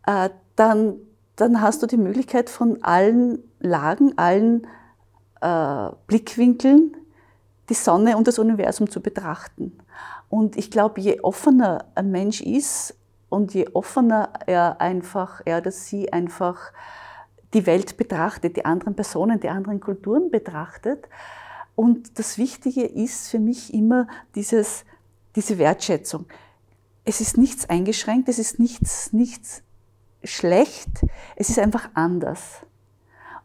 äh, 0.07 0.31
dann, 0.57 0.97
dann 1.37 1.61
hast 1.61 1.83
du 1.83 1.87
die 1.87 1.99
Möglichkeit 1.99 2.49
von 2.49 2.83
allen 2.83 3.39
Lagen, 3.61 4.17
allen 4.17 4.67
äh, 5.43 5.91
Blickwinkeln 6.07 6.97
die 7.69 7.75
Sonne 7.75 8.17
und 8.17 8.27
das 8.27 8.39
Universum 8.39 8.91
zu 8.91 9.01
betrachten. 9.01 9.79
Und 10.29 10.57
ich 10.57 10.71
glaube, 10.71 11.01
je 11.01 11.21
offener 11.21 11.87
ein 11.95 12.11
Mensch 12.11 12.41
ist 12.41 12.95
und 13.35 13.53
je 13.53 13.69
offener 13.73 14.33
er 14.47 14.81
einfach, 14.81 15.43
er 15.45 15.59
oder 15.59 15.73
sie 15.73 16.13
einfach 16.13 16.73
die 17.53 17.67
Welt 17.67 17.97
betrachtet, 17.97 18.57
die 18.57 18.65
anderen 18.65 18.95
Personen, 18.95 19.41
die 19.41 19.49
anderen 19.49 19.81
Kulturen 19.81 20.31
betrachtet. 20.31 21.09
Und 21.75 22.19
das 22.19 22.39
Wichtige 22.39 22.85
ist 22.85 23.29
für 23.29 23.39
mich 23.39 23.75
immer 23.75 24.07
dieses, 24.35 24.85
diese 25.37 25.59
Wertschätzung. 25.59 26.27
Es 27.05 27.21
ist 27.21 27.37
nichts 27.37 27.69
eingeschränkt, 27.69 28.29
es 28.29 28.39
ist 28.39 28.59
nichts, 28.59 29.13
nichts 29.13 29.63
schlecht, 30.23 31.05
es 31.37 31.51
ist 31.51 31.59
einfach 31.59 31.91
anders. 31.95 32.61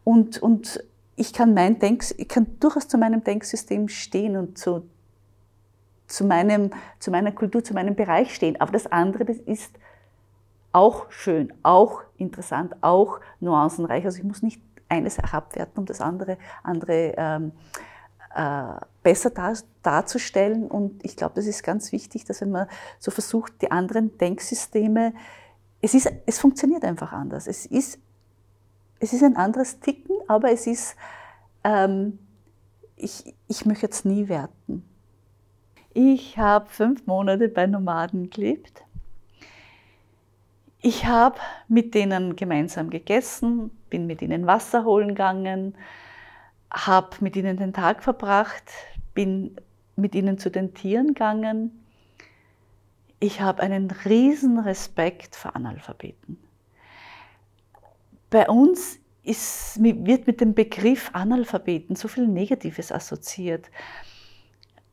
Und, 0.04 0.40
und 0.40 0.82
ich 1.16 1.32
kann 1.32 1.52
mein 1.52 1.78
Denk, 1.78 2.04
ich 2.16 2.28
kann 2.28 2.46
durchaus 2.60 2.88
zu 2.88 2.96
meinem 2.96 3.22
Denksystem 3.22 3.88
stehen 3.88 4.36
und 4.36 4.56
zu, 4.56 4.88
zu, 6.10 6.24
meinem, 6.24 6.70
zu 6.98 7.10
meiner 7.10 7.32
Kultur, 7.32 7.62
zu 7.64 7.72
meinem 7.72 7.94
Bereich 7.94 8.34
stehen. 8.34 8.60
Aber 8.60 8.72
das 8.72 8.86
andere, 8.86 9.24
das 9.24 9.38
ist 9.38 9.72
auch 10.72 11.10
schön, 11.10 11.52
auch 11.62 12.02
interessant, 12.18 12.74
auch 12.80 13.20
nuancenreich. 13.40 14.04
Also 14.04 14.18
ich 14.18 14.24
muss 14.24 14.42
nicht 14.42 14.60
eine 14.88 15.10
Sache 15.10 15.36
abwerten, 15.36 15.78
um 15.78 15.86
das 15.86 16.00
andere, 16.00 16.36
andere 16.62 17.14
ähm, 17.16 17.52
äh, 18.34 18.74
besser 19.02 19.30
dar, 19.30 19.54
darzustellen. 19.82 20.68
Und 20.68 21.04
ich 21.04 21.16
glaube, 21.16 21.34
das 21.36 21.46
ist 21.46 21.62
ganz 21.62 21.92
wichtig, 21.92 22.24
dass 22.24 22.40
wenn 22.40 22.50
man 22.50 22.66
so 22.98 23.10
versucht, 23.10 23.62
die 23.62 23.70
anderen 23.70 24.18
Denksysteme, 24.18 25.14
es, 25.80 25.94
ist, 25.94 26.12
es 26.26 26.38
funktioniert 26.38 26.84
einfach 26.84 27.12
anders. 27.12 27.46
Es 27.46 27.66
ist, 27.66 27.98
es 28.98 29.12
ist 29.12 29.22
ein 29.22 29.36
anderes 29.36 29.80
Ticken, 29.80 30.16
aber 30.28 30.52
es 30.52 30.66
ist, 30.66 30.96
ähm, 31.64 32.18
ich, 32.96 33.34
ich 33.48 33.64
möchte 33.64 33.86
jetzt 33.86 34.04
nie 34.04 34.28
werten. 34.28 34.84
Ich 35.92 36.38
habe 36.38 36.68
fünf 36.68 37.06
Monate 37.06 37.48
bei 37.48 37.66
Nomaden 37.66 38.30
gelebt. 38.30 38.84
Ich 40.80 41.04
habe 41.04 41.38
mit 41.68 41.94
denen 41.94 42.36
gemeinsam 42.36 42.90
gegessen, 42.90 43.70
bin 43.90 44.06
mit 44.06 44.22
ihnen 44.22 44.46
Wasser 44.46 44.84
holen 44.84 45.08
gegangen, 45.08 45.74
habe 46.70 47.16
mit 47.20 47.34
ihnen 47.36 47.56
den 47.56 47.72
Tag 47.72 48.04
verbracht, 48.04 48.70
bin 49.14 49.56
mit 49.96 50.14
ihnen 50.14 50.38
zu 50.38 50.48
den 50.50 50.74
Tieren 50.74 51.08
gegangen. 51.08 51.84
Ich 53.18 53.40
habe 53.40 53.62
einen 53.62 53.90
riesen 53.90 54.60
Respekt 54.60 55.34
vor 55.34 55.56
Analphabeten. 55.56 56.38
Bei 58.30 58.48
uns 58.48 59.00
ist, 59.24 59.82
wird 59.82 60.26
mit 60.26 60.40
dem 60.40 60.54
Begriff 60.54 61.10
Analphabeten 61.12 61.96
so 61.96 62.08
viel 62.08 62.26
Negatives 62.26 62.92
assoziiert. 62.92 63.70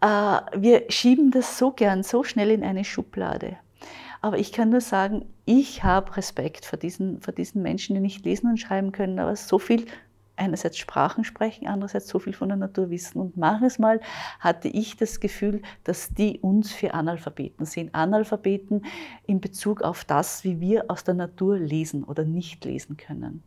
Äh, 0.02 0.08
wir 0.56 0.86
schieben 0.90 1.32
das 1.32 1.58
so 1.58 1.72
gern, 1.72 2.04
so 2.04 2.24
schnell 2.24 2.52
in 2.52 2.64
eine 2.64 2.84
Schublade. 2.84 3.58
Aber 4.22 4.40
ich 4.40 4.52
kann 4.52 4.70
nur 4.70 4.82
sagen, 4.82 5.26
ich 5.46 5.84
habe 5.84 6.18
Respekt 6.18 6.66
vor 6.66 6.80
diesen, 6.80 7.22
vor 7.22 7.34
diesen 7.34 7.62
Menschen, 7.62 7.96
die 7.96 8.02
nicht 8.02 8.26
lesen 8.26 8.50
und 8.50 8.58
schreiben 8.58 8.92
können, 8.92 9.20
aber 9.20 9.36
so 9.36 9.60
viel 9.60 9.86
einerseits 10.36 10.78
Sprachen 10.78 11.24
sprechen, 11.24 11.68
andererseits 11.68 12.08
so 12.08 12.20
viel 12.20 12.34
von 12.34 12.50
der 12.50 12.58
Natur 12.58 12.90
wissen. 12.90 13.20
Und 13.20 13.38
manches 13.38 13.80
Mal 13.80 14.00
hatte 14.40 14.68
ich 14.68 14.96
das 14.96 15.20
Gefühl, 15.20 15.62
dass 15.84 16.10
die 16.10 16.40
uns 16.40 16.72
für 16.72 16.94
Analphabeten 16.94 17.66
sehen. 17.66 17.94
Analphabeten 17.94 18.86
in 19.26 19.42
Bezug 19.42 19.82
auf 19.82 20.06
das, 20.06 20.44
wie 20.44 20.60
wir 20.60 20.86
aus 20.90 21.04
der 21.04 21.16
Natur 21.16 21.58
lesen 21.58 22.04
oder 22.04 22.24
nicht 22.24 22.64
lesen 22.66 22.98
können. 22.98 23.44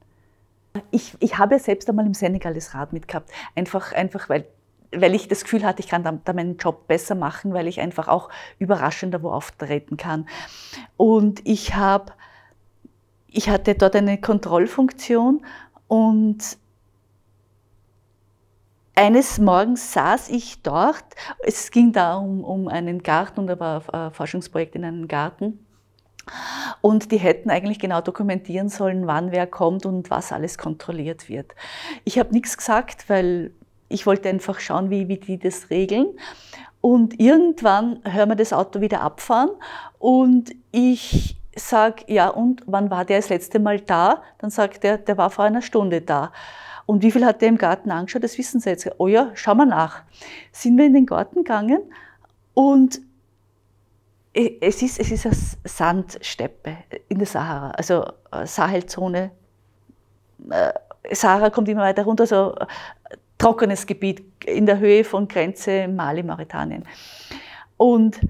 Ich, 0.91 1.17
ich 1.21 1.39
habe 1.39 1.59
selbst 1.59 1.89
einmal 1.89 2.07
im 2.07 2.15
Senegal 2.15 2.55
das 2.55 2.75
Rad 2.75 2.93
mitgehabt, 2.93 3.31
einfach, 3.55 3.93
einfach 3.93 4.29
weil 4.29 4.47
weil 4.92 5.14
ich 5.14 5.29
das 5.29 5.44
Gefühl 5.44 5.64
hatte, 5.64 5.81
ich 5.81 5.88
kann 5.88 6.03
da, 6.03 6.33
meinen 6.33 6.57
Job 6.57 6.87
besser 6.88 7.14
machen, 7.14 7.53
weil 7.55 7.68
ich 7.68 7.81
einfach 7.81 8.09
auch 8.09 8.29
überraschender 8.59 9.22
wo 9.22 9.31
auftreten 9.31 9.96
kann. 9.96 10.26
Und 10.96 11.46
ich 11.46 11.74
habe, 11.74 12.12
ich 13.29 13.48
hatte 13.48 13.74
dort 13.74 13.94
eine 13.94 14.20
Kontrollfunktion 14.20 15.44
und 15.87 16.59
eines 18.94 19.38
Morgens 19.38 19.92
saß 19.92 20.29
ich 20.29 20.62
dort, 20.62 21.05
es 21.42 21.70
ging 21.70 21.92
da 21.92 22.16
um, 22.16 22.44
um 22.44 22.68
einen 22.68 23.03
Garten 23.03 23.40
und 23.40 23.46
da 23.46 23.59
war 23.59 23.94
ein 23.94 24.12
Forschungsprojekt 24.12 24.74
in 24.74 24.85
einem 24.85 25.09
Garten. 25.09 25.64
Und 26.81 27.11
die 27.11 27.16
hätten 27.16 27.50
eigentlich 27.50 27.79
genau 27.79 28.00
dokumentieren 28.00 28.68
sollen, 28.68 29.07
wann 29.07 29.33
wer 29.33 29.46
kommt 29.46 29.87
und 29.87 30.11
was 30.11 30.33
alles 30.33 30.59
kontrolliert 30.59 31.29
wird. 31.29 31.55
Ich 32.05 32.18
habe 32.18 32.33
nichts 32.33 32.57
gesagt, 32.57 33.09
weil 33.09 33.53
ich 33.90 34.07
wollte 34.07 34.29
einfach 34.29 34.61
schauen, 34.61 34.88
wie, 34.88 35.09
wie 35.09 35.18
die 35.18 35.38
das 35.38 35.68
regeln. 35.68 36.07
Und 36.81 37.20
irgendwann 37.20 38.00
hören 38.05 38.31
wir 38.31 38.37
das 38.37 38.55
Auto 38.55 38.81
wieder 38.81 39.03
abfahren 39.03 39.50
und 39.98 40.53
ich 40.72 41.37
sage, 41.55 42.05
ja, 42.07 42.29
und 42.29 42.62
wann 42.66 42.90
war 42.90 43.05
der 43.05 43.18
das 43.18 43.29
letzte 43.29 43.59
Mal 43.59 43.81
da? 43.81 44.22
Dann 44.38 44.48
sagt 44.48 44.85
er, 44.85 44.96
der 44.96 45.18
war 45.18 45.29
vor 45.29 45.44
einer 45.44 45.61
Stunde 45.61 46.00
da. 46.00 46.33
Und 46.87 47.03
wie 47.03 47.11
viel 47.11 47.26
hat 47.26 47.42
der 47.42 47.48
im 47.48 47.59
Garten 47.59 47.90
angeschaut? 47.90 48.24
Das 48.24 48.38
wissen 48.38 48.61
Sie 48.61 48.70
jetzt. 48.70 48.88
Oh 48.98 49.09
ja, 49.09 49.31
schauen 49.35 49.59
wir 49.59 49.66
nach. 49.66 50.05
Sind 50.53 50.79
wir 50.79 50.87
in 50.87 50.94
den 50.94 51.07
Garten 51.07 51.44
gegangen 51.44 51.83
und 52.55 53.00
es 54.33 54.83
ist, 54.83 55.00
es 55.00 55.11
ist 55.11 55.26
eine 55.26 55.37
Sandsteppe 55.64 56.79
in 57.09 57.18
der 57.18 57.26
Sahara, 57.26 57.70
also 57.72 58.05
äh, 58.31 58.46
Sahelzone. 58.46 59.33
Äh, 60.50 60.72
Sahara 61.12 61.50
kommt 61.50 61.68
immer 61.68 61.83
weiter 61.83 62.05
runter, 62.05 62.26
so 62.26 62.55
äh, 62.55 62.66
trockenes 63.40 63.87
Gebiet 63.87 64.22
in 64.44 64.66
der 64.66 64.79
Höhe 64.79 65.03
von 65.03 65.26
Grenze 65.26 65.88
Mali, 65.88 66.22
Mauretanien. 66.22 66.85
Und 67.76 68.20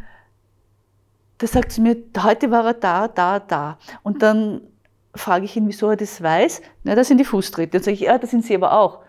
da 1.39 1.47
sagt 1.47 1.73
sie 1.73 1.81
mir, 1.81 1.97
heute 2.23 2.51
war 2.51 2.67
er 2.67 2.75
da, 2.75 3.09
da, 3.09 3.41
da. 3.41 3.79
Und 4.03 4.23
dann 4.23 4.61
frage 5.15 5.45
ich 5.45 5.57
ihn, 5.57 5.67
wieso 5.67 5.91
er 5.91 5.97
das 5.97 6.23
weiß. 6.23 6.63
Na, 6.85 6.95
das 6.95 7.09
sind 7.09 7.19
die 7.19 7.25
Fußtritte. 7.25 7.73
Dann 7.73 7.83
sage 7.83 7.95
ich, 7.95 8.01
ja, 8.01 8.19
das 8.19 8.31
sind 8.31 8.45
sie 8.45 8.55
aber 8.55 8.73
auch. 8.73 9.01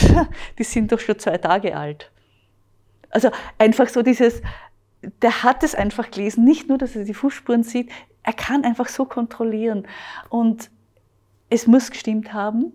die 0.58 0.64
sind 0.64 0.90
doch 0.90 0.98
schon 0.98 1.18
zwei 1.18 1.38
Tage 1.38 1.76
alt. 1.76 2.10
Also 3.10 3.30
einfach 3.58 3.88
so 3.88 4.02
dieses, 4.02 4.42
der 5.22 5.44
hat 5.44 5.62
es 5.62 5.74
einfach 5.74 6.10
gelesen, 6.10 6.44
nicht 6.44 6.68
nur, 6.68 6.78
dass 6.78 6.96
er 6.96 7.04
die 7.04 7.14
Fußspuren 7.14 7.62
sieht, 7.62 7.92
er 8.24 8.32
kann 8.32 8.64
einfach 8.64 8.88
so 8.88 9.04
kontrollieren. 9.04 9.86
Und 10.30 10.70
es 11.48 11.66
muss 11.68 11.90
gestimmt 11.90 12.32
haben. 12.32 12.72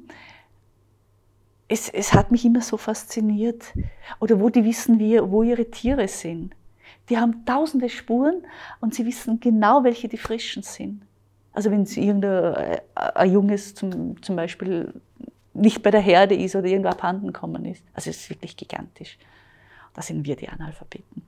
Es, 1.70 1.88
es 1.88 2.14
hat 2.14 2.32
mich 2.32 2.44
immer 2.44 2.62
so 2.62 2.76
fasziniert. 2.76 3.74
Oder 4.20 4.40
wo 4.42 4.50
die 4.50 4.66
wissen, 4.66 5.00
wie, 5.00 5.22
wo 5.22 5.44
ihre 5.44 5.70
Tiere 5.72 6.08
sind. 6.08 6.56
Die 7.08 7.18
haben 7.18 7.46
tausende 7.46 7.90
Spuren 7.90 8.44
und 8.82 8.94
sie 8.94 9.06
wissen 9.06 9.40
genau, 9.40 9.84
welche 9.84 10.10
die 10.10 10.18
frischen 10.18 10.64
sind. 10.64 11.04
Also 11.54 11.72
wenn 11.72 11.86
irgendein 11.86 12.54
äh, 12.54 12.82
ein 12.96 13.32
Junges 13.32 13.76
zum, 13.76 14.22
zum 14.22 14.36
Beispiel 14.36 14.94
nicht 15.54 15.82
bei 15.82 15.92
der 15.92 16.02
Herde 16.02 16.36
ist 16.36 16.56
oder 16.56 16.68
irgendwo 16.68 16.90
abhanden 16.90 17.28
gekommen 17.28 17.66
ist. 17.66 17.84
Also 17.94 18.10
es 18.10 18.18
ist 18.18 18.30
wirklich 18.30 18.56
gigantisch. 18.56 19.18
Da 19.94 20.02
sind 20.02 20.26
wir 20.26 20.36
die 20.36 20.50
Analphabeten. 20.50 21.24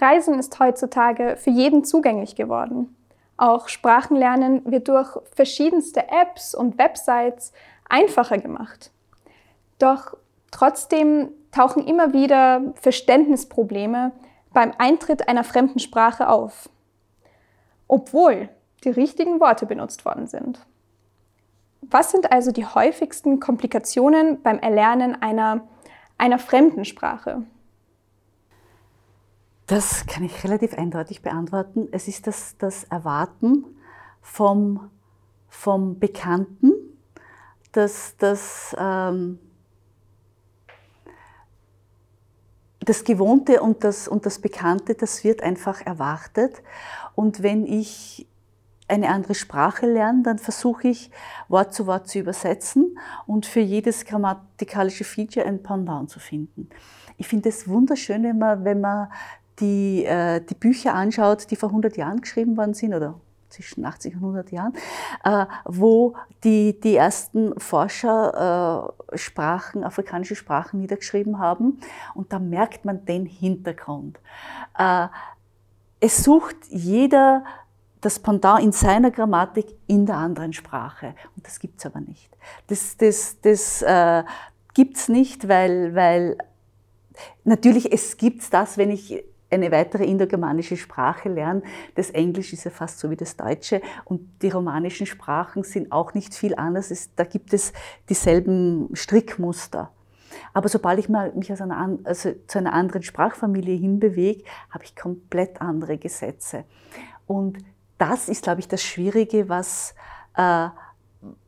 Reisen 0.00 0.38
ist 0.38 0.58
heutzutage 0.58 1.36
für 1.36 1.50
jeden 1.50 1.84
zugänglich 1.84 2.34
geworden. 2.34 2.96
Auch 3.36 3.68
Sprachenlernen 3.68 4.70
wird 4.70 4.88
durch 4.88 5.16
verschiedenste 5.34 6.08
Apps 6.08 6.54
und 6.54 6.78
Websites 6.78 7.52
einfacher 7.90 8.38
gemacht. 8.38 8.90
Doch 9.78 10.16
trotzdem 10.50 11.30
tauchen 11.52 11.86
immer 11.86 12.12
wieder 12.12 12.72
Verständnisprobleme 12.80 14.12
beim 14.52 14.72
Eintritt 14.78 15.28
einer 15.28 15.44
fremden 15.44 15.78
Sprache 15.78 16.28
auf 16.28 16.68
obwohl 17.90 18.48
die 18.84 18.90
richtigen 18.90 19.40
Worte 19.40 19.66
benutzt 19.66 20.04
worden 20.04 20.28
sind. 20.28 20.64
Was 21.82 22.12
sind 22.12 22.30
also 22.30 22.52
die 22.52 22.64
häufigsten 22.64 23.40
Komplikationen 23.40 24.42
beim 24.42 24.60
Erlernen 24.60 25.20
einer, 25.20 25.62
einer 26.16 26.38
fremden 26.38 26.84
Sprache? 26.84 27.42
Das 29.66 30.06
kann 30.06 30.22
ich 30.22 30.44
relativ 30.44 30.74
eindeutig 30.74 31.20
beantworten. 31.20 31.88
Es 31.90 32.06
ist 32.06 32.28
das, 32.28 32.56
das 32.58 32.84
Erwarten 32.84 33.64
vom, 34.20 34.88
vom 35.48 35.98
Bekannten, 35.98 36.72
das, 37.72 38.14
das, 38.18 38.74
ähm, 38.78 39.38
das 42.80 43.04
Gewohnte 43.04 43.60
und 43.62 43.84
das, 43.84 44.08
und 44.08 44.26
das 44.26 44.38
Bekannte, 44.38 44.94
das 44.94 45.24
wird 45.24 45.42
einfach 45.42 45.84
erwartet. 45.84 46.62
Und 47.14 47.42
wenn 47.42 47.66
ich 47.66 48.26
eine 48.88 49.08
andere 49.08 49.34
Sprache 49.34 49.86
lerne, 49.86 50.22
dann 50.22 50.38
versuche 50.38 50.88
ich 50.88 51.10
Wort 51.48 51.72
zu 51.72 51.86
Wort 51.86 52.08
zu 52.08 52.18
übersetzen 52.18 52.98
und 53.26 53.46
für 53.46 53.60
jedes 53.60 54.04
grammatikalische 54.04 55.04
Feature 55.04 55.46
ein 55.46 55.62
Pendant 55.62 56.10
zu 56.10 56.18
finden. 56.18 56.68
Ich 57.16 57.28
finde 57.28 57.50
es 57.50 57.68
wunderschön, 57.68 58.24
wenn 58.24 58.38
man, 58.38 58.64
wenn 58.64 58.80
man 58.80 59.08
die, 59.60 60.04
äh, 60.04 60.40
die 60.40 60.54
Bücher 60.54 60.94
anschaut, 60.94 61.50
die 61.50 61.56
vor 61.56 61.68
100 61.68 61.96
Jahren 61.96 62.20
geschrieben 62.20 62.56
worden 62.56 62.74
sind 62.74 62.94
oder 62.94 63.20
zwischen 63.50 63.84
80 63.84 64.14
und 64.14 64.20
100 64.20 64.52
Jahren, 64.52 64.72
äh, 65.24 65.46
wo 65.64 66.14
die, 66.44 66.80
die 66.80 66.96
ersten 66.96 67.58
Forscher 67.58 68.92
äh, 69.12 69.18
Sprachen, 69.18 69.84
afrikanische 69.84 70.36
Sprachen 70.36 70.80
niedergeschrieben 70.80 71.38
haben. 71.38 71.80
Und 72.14 72.32
da 72.32 72.38
merkt 72.38 72.84
man 72.84 73.04
den 73.04 73.26
Hintergrund. 73.26 74.18
Äh, 74.78 75.08
es 76.00 76.24
sucht 76.24 76.56
jeder 76.68 77.44
das 78.00 78.18
Pendant 78.18 78.62
in 78.62 78.72
seiner 78.72 79.10
Grammatik 79.10 79.66
in 79.86 80.06
der 80.06 80.16
anderen 80.16 80.52
Sprache. 80.52 81.14
Und 81.36 81.46
das 81.46 81.60
gibt's 81.60 81.84
aber 81.84 82.00
nicht. 82.00 82.30
Das, 82.68 82.96
das, 82.96 83.40
das 83.42 83.82
äh, 83.82 84.24
gibt's 84.72 85.08
nicht, 85.08 85.48
weil, 85.48 85.94
weil 85.94 86.38
natürlich 87.44 87.92
es 87.92 88.16
gibt's 88.16 88.48
das, 88.48 88.78
wenn 88.78 88.90
ich 88.90 89.22
eine 89.50 89.70
weitere 89.72 90.04
indogermanische 90.04 90.76
Sprache 90.76 91.28
lerne. 91.28 91.62
Das 91.94 92.10
Englisch 92.10 92.52
ist 92.52 92.64
ja 92.64 92.70
fast 92.70 92.98
so 92.98 93.10
wie 93.10 93.16
das 93.16 93.36
Deutsche 93.36 93.82
und 94.04 94.42
die 94.42 94.50
romanischen 94.50 95.06
Sprachen 95.06 95.64
sind 95.64 95.92
auch 95.92 96.14
nicht 96.14 96.34
viel 96.34 96.54
anders. 96.54 96.90
Es, 96.90 97.14
da 97.14 97.24
gibt 97.24 97.52
es 97.52 97.72
dieselben 98.08 98.88
Strickmuster. 98.94 99.90
Aber 100.52 100.68
sobald 100.68 100.98
ich 100.98 101.08
mich 101.08 101.52
aus 101.52 101.60
einer, 101.60 101.98
also 102.04 102.30
zu 102.46 102.58
einer 102.58 102.72
anderen 102.72 103.02
Sprachfamilie 103.02 103.76
hinbewege, 103.76 104.44
habe 104.70 104.84
ich 104.84 104.94
komplett 104.94 105.60
andere 105.60 105.98
Gesetze. 105.98 106.64
Und 107.26 107.58
das 107.98 108.28
ist, 108.28 108.44
glaube 108.44 108.60
ich, 108.60 108.68
das 108.68 108.82
Schwierige, 108.82 109.48
was, 109.48 109.94
äh, 110.36 110.68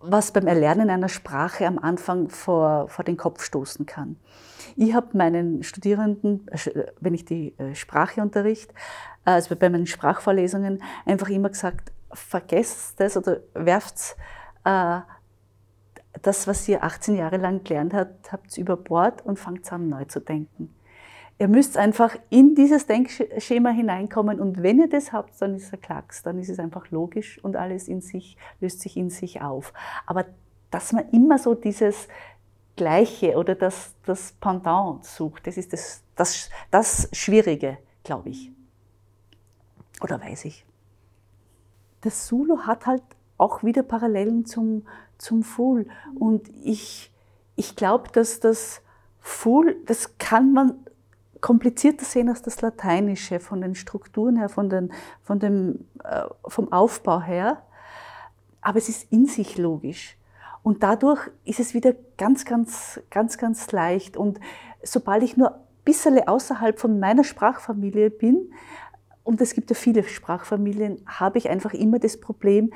was 0.00 0.32
beim 0.32 0.46
Erlernen 0.46 0.90
einer 0.90 1.08
Sprache 1.08 1.66
am 1.66 1.78
Anfang 1.78 2.28
vor, 2.28 2.88
vor 2.88 3.04
den 3.04 3.16
Kopf 3.16 3.42
stoßen 3.42 3.86
kann. 3.86 4.16
Ich 4.76 4.94
habe 4.94 5.16
meinen 5.16 5.62
Studierenden, 5.62 6.46
äh, 6.48 6.84
wenn 7.00 7.14
ich 7.14 7.24
die 7.24 7.58
äh, 7.58 7.74
Sprache 7.74 8.20
unterrichte, 8.20 8.74
also 9.24 9.54
bei 9.56 9.68
meinen 9.68 9.86
Sprachvorlesungen, 9.86 10.82
einfach 11.06 11.28
immer 11.28 11.50
gesagt, 11.50 11.92
vergesst 12.12 13.00
das 13.00 13.16
oder 13.16 13.40
werft 13.54 14.16
äh, 14.64 15.00
das, 16.20 16.46
was 16.46 16.68
ihr 16.68 16.84
18 16.84 17.16
Jahre 17.16 17.38
lang 17.38 17.64
gelernt 17.64 17.94
habt, 17.94 18.32
habt 18.32 18.56
über 18.58 18.76
Bord 18.76 19.24
und 19.24 19.38
fangt 19.38 19.72
an, 19.72 19.88
neu 19.88 20.04
zu 20.04 20.20
denken. 20.20 20.74
Ihr 21.38 21.48
müsst 21.48 21.76
einfach 21.76 22.16
in 22.30 22.54
dieses 22.54 22.86
Denkschema 22.86 23.70
hineinkommen 23.70 24.38
und 24.38 24.62
wenn 24.62 24.78
ihr 24.78 24.88
das 24.88 25.12
habt, 25.12 25.40
dann 25.40 25.54
ist 25.54 25.72
ein 25.72 25.80
Klacks, 25.80 26.22
dann 26.22 26.38
ist 26.38 26.48
es 26.48 26.58
einfach 26.58 26.90
logisch 26.90 27.42
und 27.42 27.56
alles 27.56 27.88
in 27.88 28.00
sich 28.00 28.36
löst 28.60 28.80
sich 28.80 28.96
in 28.96 29.10
sich 29.10 29.40
auf. 29.40 29.72
Aber 30.06 30.26
dass 30.70 30.92
man 30.92 31.08
immer 31.10 31.38
so 31.38 31.54
dieses 31.54 32.08
Gleiche 32.76 33.36
oder 33.36 33.54
das, 33.54 33.94
das 34.04 34.32
Pendant 34.32 35.04
sucht. 35.04 35.46
Das 35.46 35.56
ist 35.56 35.72
das, 35.72 36.02
das, 36.16 36.50
das 36.70 37.08
Schwierige, 37.12 37.78
glaube 38.04 38.30
ich. 38.30 38.50
Oder 40.00 40.20
weiß 40.20 40.46
ich. 40.46 40.64
Das 42.00 42.26
Zulu 42.26 42.60
hat 42.60 42.86
halt 42.86 43.02
auch 43.38 43.62
wieder 43.62 43.82
Parallelen 43.82 44.44
zum, 44.44 44.86
zum 45.18 45.42
Ful. 45.42 45.86
Und 46.18 46.48
ich, 46.62 47.12
ich 47.56 47.76
glaube, 47.76 48.10
dass 48.12 48.40
das 48.40 48.82
Ful, 49.20 49.76
das 49.86 50.18
kann 50.18 50.52
man 50.52 50.84
komplizierter 51.40 52.04
sehen 52.04 52.28
als 52.28 52.42
das 52.42 52.60
Lateinische, 52.60 53.40
von 53.40 53.60
den 53.60 53.74
Strukturen 53.74 54.36
her, 54.36 54.48
von 54.48 54.70
den, 54.70 54.92
von 55.22 55.38
dem, 55.38 55.86
äh, 56.04 56.24
vom 56.46 56.72
Aufbau 56.72 57.20
her. 57.20 57.62
Aber 58.60 58.78
es 58.78 58.88
ist 58.88 59.12
in 59.12 59.26
sich 59.26 59.58
logisch. 59.58 60.16
Und 60.62 60.82
dadurch 60.82 61.30
ist 61.44 61.60
es 61.60 61.74
wieder 61.74 61.94
ganz, 62.16 62.44
ganz, 62.44 63.00
ganz, 63.10 63.36
ganz 63.38 63.70
leicht. 63.72 64.16
Und 64.16 64.38
sobald 64.82 65.22
ich 65.22 65.36
nur 65.36 65.54
ein 65.54 65.60
bisschen 65.84 66.26
außerhalb 66.26 66.78
von 66.78 67.00
meiner 67.00 67.24
Sprachfamilie 67.24 68.10
bin, 68.10 68.52
und 69.24 69.40
es 69.40 69.54
gibt 69.54 69.70
ja 69.70 69.76
viele 69.76 70.02
Sprachfamilien, 70.02 71.00
habe 71.06 71.38
ich 71.38 71.48
einfach 71.48 71.74
immer 71.74 71.98
das 71.98 72.18
Problem, 72.18 72.72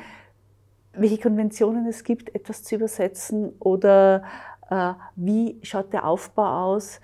welche 0.92 1.18
Konventionen 1.18 1.87
es 1.87 2.05
gibt, 2.05 2.35
etwas 2.35 2.62
zu 2.62 2.77
übersetzen 2.77 3.53
oder 3.59 4.22
äh, 4.70 4.92
wie 5.16 5.59
schaut 5.62 5.92
der 5.92 6.07
Aufbau 6.07 6.75
aus. 6.75 7.01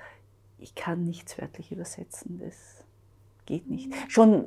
Ich 0.59 0.75
kann 0.75 1.05
nichts 1.05 1.39
wörtlich 1.39 1.73
übersetzen, 1.73 2.41
das 2.43 2.85
geht 3.47 3.69
nicht. 3.69 3.93
Schon 4.09 4.47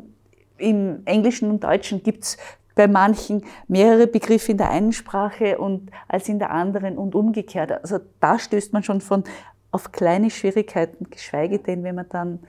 im 0.58 1.02
Englischen 1.06 1.50
und 1.50 1.64
Deutschen 1.64 2.02
gibt 2.02 2.24
es 2.24 2.38
bei 2.76 2.88
manchen 2.88 3.44
mehrere 3.68 4.06
Begriffe 4.06 4.52
in 4.52 4.58
der 4.58 4.70
einen 4.70 4.92
Sprache 4.92 5.58
und 5.58 5.90
als 6.08 6.30
in 6.30 6.40
der 6.40 6.52
anderen 6.52 6.98
und 6.98 7.16
umgekehrt. 7.16 7.72
Also 7.72 8.00
da 8.20 8.38
stößt 8.38 8.74
man 8.74 8.84
schon 8.84 9.02
von 9.02 9.24
auf 9.72 9.92
kleine 9.92 10.30
Schwierigkeiten, 10.30 11.10
geschweige 11.10 11.60
denn, 11.60 11.84
wenn 11.84 11.96
man 11.96 12.10
dann 12.10 12.40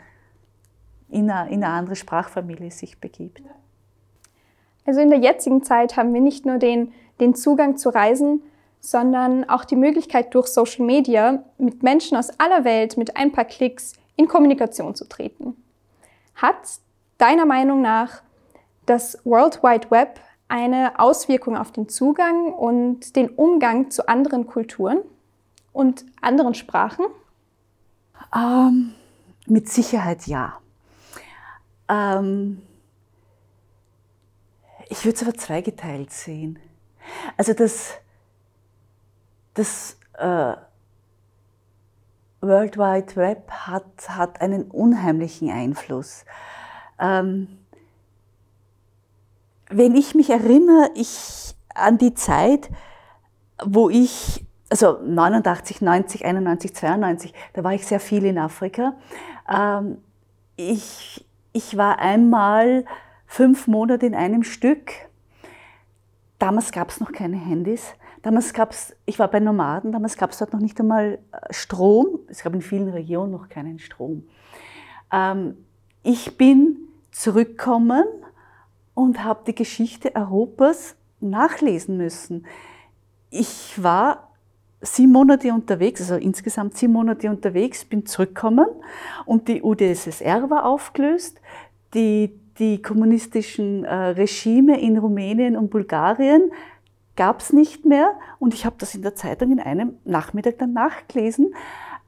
in 1.09 1.31
eine, 1.31 1.51
in 1.51 1.65
eine 1.65 1.73
andere 1.73 1.97
Sprachfamilie 1.97 2.71
sich 2.71 3.01
begibt. 3.01 3.43
Also 4.85 5.01
in 5.01 5.11
der 5.11 5.19
jetzigen 5.19 5.62
Zeit 5.62 5.97
haben 5.97 6.15
wir 6.15 6.21
nicht 6.21 6.47
nur 6.47 6.59
den, 6.59 6.93
den 7.21 7.35
Zugang 7.35 7.77
zu 7.77 7.89
Reisen, 7.89 8.43
sondern 8.81 9.49
auch 9.49 9.65
die 9.65 9.77
Möglichkeit 9.77 10.35
durch 10.35 10.47
Social 10.47 10.87
Media 10.87 11.43
mit 11.59 11.83
Menschen 11.83 12.17
aus 12.17 12.31
aller 12.39 12.65
Welt 12.65 12.97
mit 12.97 13.17
ein 13.17 13.33
paar 13.33 13.45
Klicks 13.45 13.95
in 14.15 14.29
Kommunikation 14.29 14.95
zu 14.95 15.09
treten. 15.09 15.57
Hat 16.37 16.57
deiner 17.19 17.47
Meinung 17.47 17.83
nach 17.83 18.23
das 18.87 19.18
World 19.25 19.62
Wide 19.62 19.90
Web 19.90 20.20
eine 20.49 20.99
Auswirkung 20.99 21.57
auf 21.57 21.72
den 21.72 21.88
Zugang 21.88 22.53
und 22.53 23.16
den 23.16 23.31
Umgang 23.31 23.90
zu 23.90 24.09
anderen 24.09 24.46
Kulturen 24.46 24.99
und 25.72 26.07
anderen 26.20 26.55
Sprachen? 26.55 27.07
Ähm, 28.35 28.94
mit 29.46 29.68
Sicherheit 29.68 30.27
ja. 30.27 30.59
Ähm, 31.88 32.62
ich 34.88 35.05
würde 35.05 35.16
es 35.16 35.22
aber 35.22 35.35
zweigeteilt 35.35 36.12
sehen. 36.12 36.59
Also 37.37 37.53
das, 37.53 37.94
das 39.55 39.99
äh, 40.14 40.55
World 42.40 42.77
Wide 42.77 43.16
Web 43.16 43.51
hat, 43.51 44.09
hat 44.09 44.40
einen 44.40 44.70
unheimlichen 44.70 45.51
Einfluss. 45.51 46.25
Ähm, 46.99 47.59
wenn 49.68 49.94
ich 49.94 50.14
mich 50.14 50.31
erinnere, 50.31 50.90
ich 50.94 51.55
an 51.74 51.98
die 51.98 52.14
Zeit, 52.14 52.70
wo 53.64 53.90
ich, 53.90 54.44
also 54.70 54.98
89, 55.02 55.81
90, 55.81 56.24
91, 56.24 56.74
92, 56.74 57.35
da 57.52 57.64
war 57.64 57.74
ich 57.74 57.87
sehr 57.87 58.00
viel 58.00 58.24
in 58.24 58.38
Afrika. 58.38 58.94
Ähm, 59.48 59.98
ich, 60.57 61.26
ich 61.52 61.76
war 61.76 61.98
einmal 61.98 62.85
fünf 63.26 63.66
Monate 63.66 64.07
in 64.07 64.14
einem 64.14 64.42
Stück. 64.42 64.92
Damals 66.38 66.72
gab 66.72 66.90
es 66.90 67.00
noch 67.00 67.12
keine 67.12 67.37
Handys. 67.37 67.94
Damals 68.22 68.52
gab 68.52 68.72
es, 68.72 68.94
ich 69.05 69.18
war 69.18 69.29
bei 69.29 69.40
Nomaden, 69.40 69.92
damals 69.92 70.16
gab 70.16 70.33
es 70.33 70.38
dort 70.38 70.52
noch 70.52 70.61
nicht 70.61 70.79
einmal 70.81 71.18
äh, 71.33 71.52
Strom. 71.52 72.20
Es 72.29 72.42
gab 72.42 72.55
in 72.55 72.62
vielen 72.62 72.88
Regionen 72.88 73.31
noch 73.31 73.48
keinen 73.48 73.79
Strom. 73.79 74.24
Ähm, 75.12 75.57
ich 76.02 76.37
bin 76.37 76.79
zurückgekommen 77.12 78.05
und 78.97 79.23
habe 79.23 79.41
die 79.47 79.55
Geschichte 79.55 80.17
Europas 80.17 80.97
nachlesen 81.21 81.99
müssen. 81.99 82.47
Ich 83.29 83.81
war 83.81 84.31
sieben 84.81 85.13
Monate 85.13 85.53
unterwegs, 85.53 86.01
also 86.01 86.15
insgesamt 86.15 86.79
sieben 86.79 86.95
Monate 86.95 87.29
unterwegs, 87.29 87.85
bin 87.85 88.07
zurückgekommen 88.07 88.67
und 89.27 89.49
die 89.49 89.63
UdSSR 89.63 90.49
war 90.49 90.65
aufgelöst. 90.65 91.43
Die, 91.93 92.33
die 92.59 92.81
kommunistischen 92.81 93.85
äh, 93.85 93.95
Regime 93.95 94.81
in 94.81 94.97
Rumänien 94.97 95.57
und 95.57 95.71
Bulgarien 95.71 96.51
gab 97.17 97.41
es 97.41 97.53
nicht 97.53 97.85
mehr 97.85 98.15
und 98.39 98.55
ich 98.55 98.65
habe 98.65 98.77
das 98.79 98.95
in 98.95 99.03
der 99.03 99.15
Zeitung 99.15 99.53
in 99.53 99.61
einem 99.61 99.99
Nachmittag 100.05 100.57
dann 100.57 100.73
nachgelesen. 100.73 101.55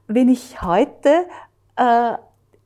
Wenn 0.07 0.27
ich 0.27 0.63
heute 0.63 1.27
äh, 1.75 2.13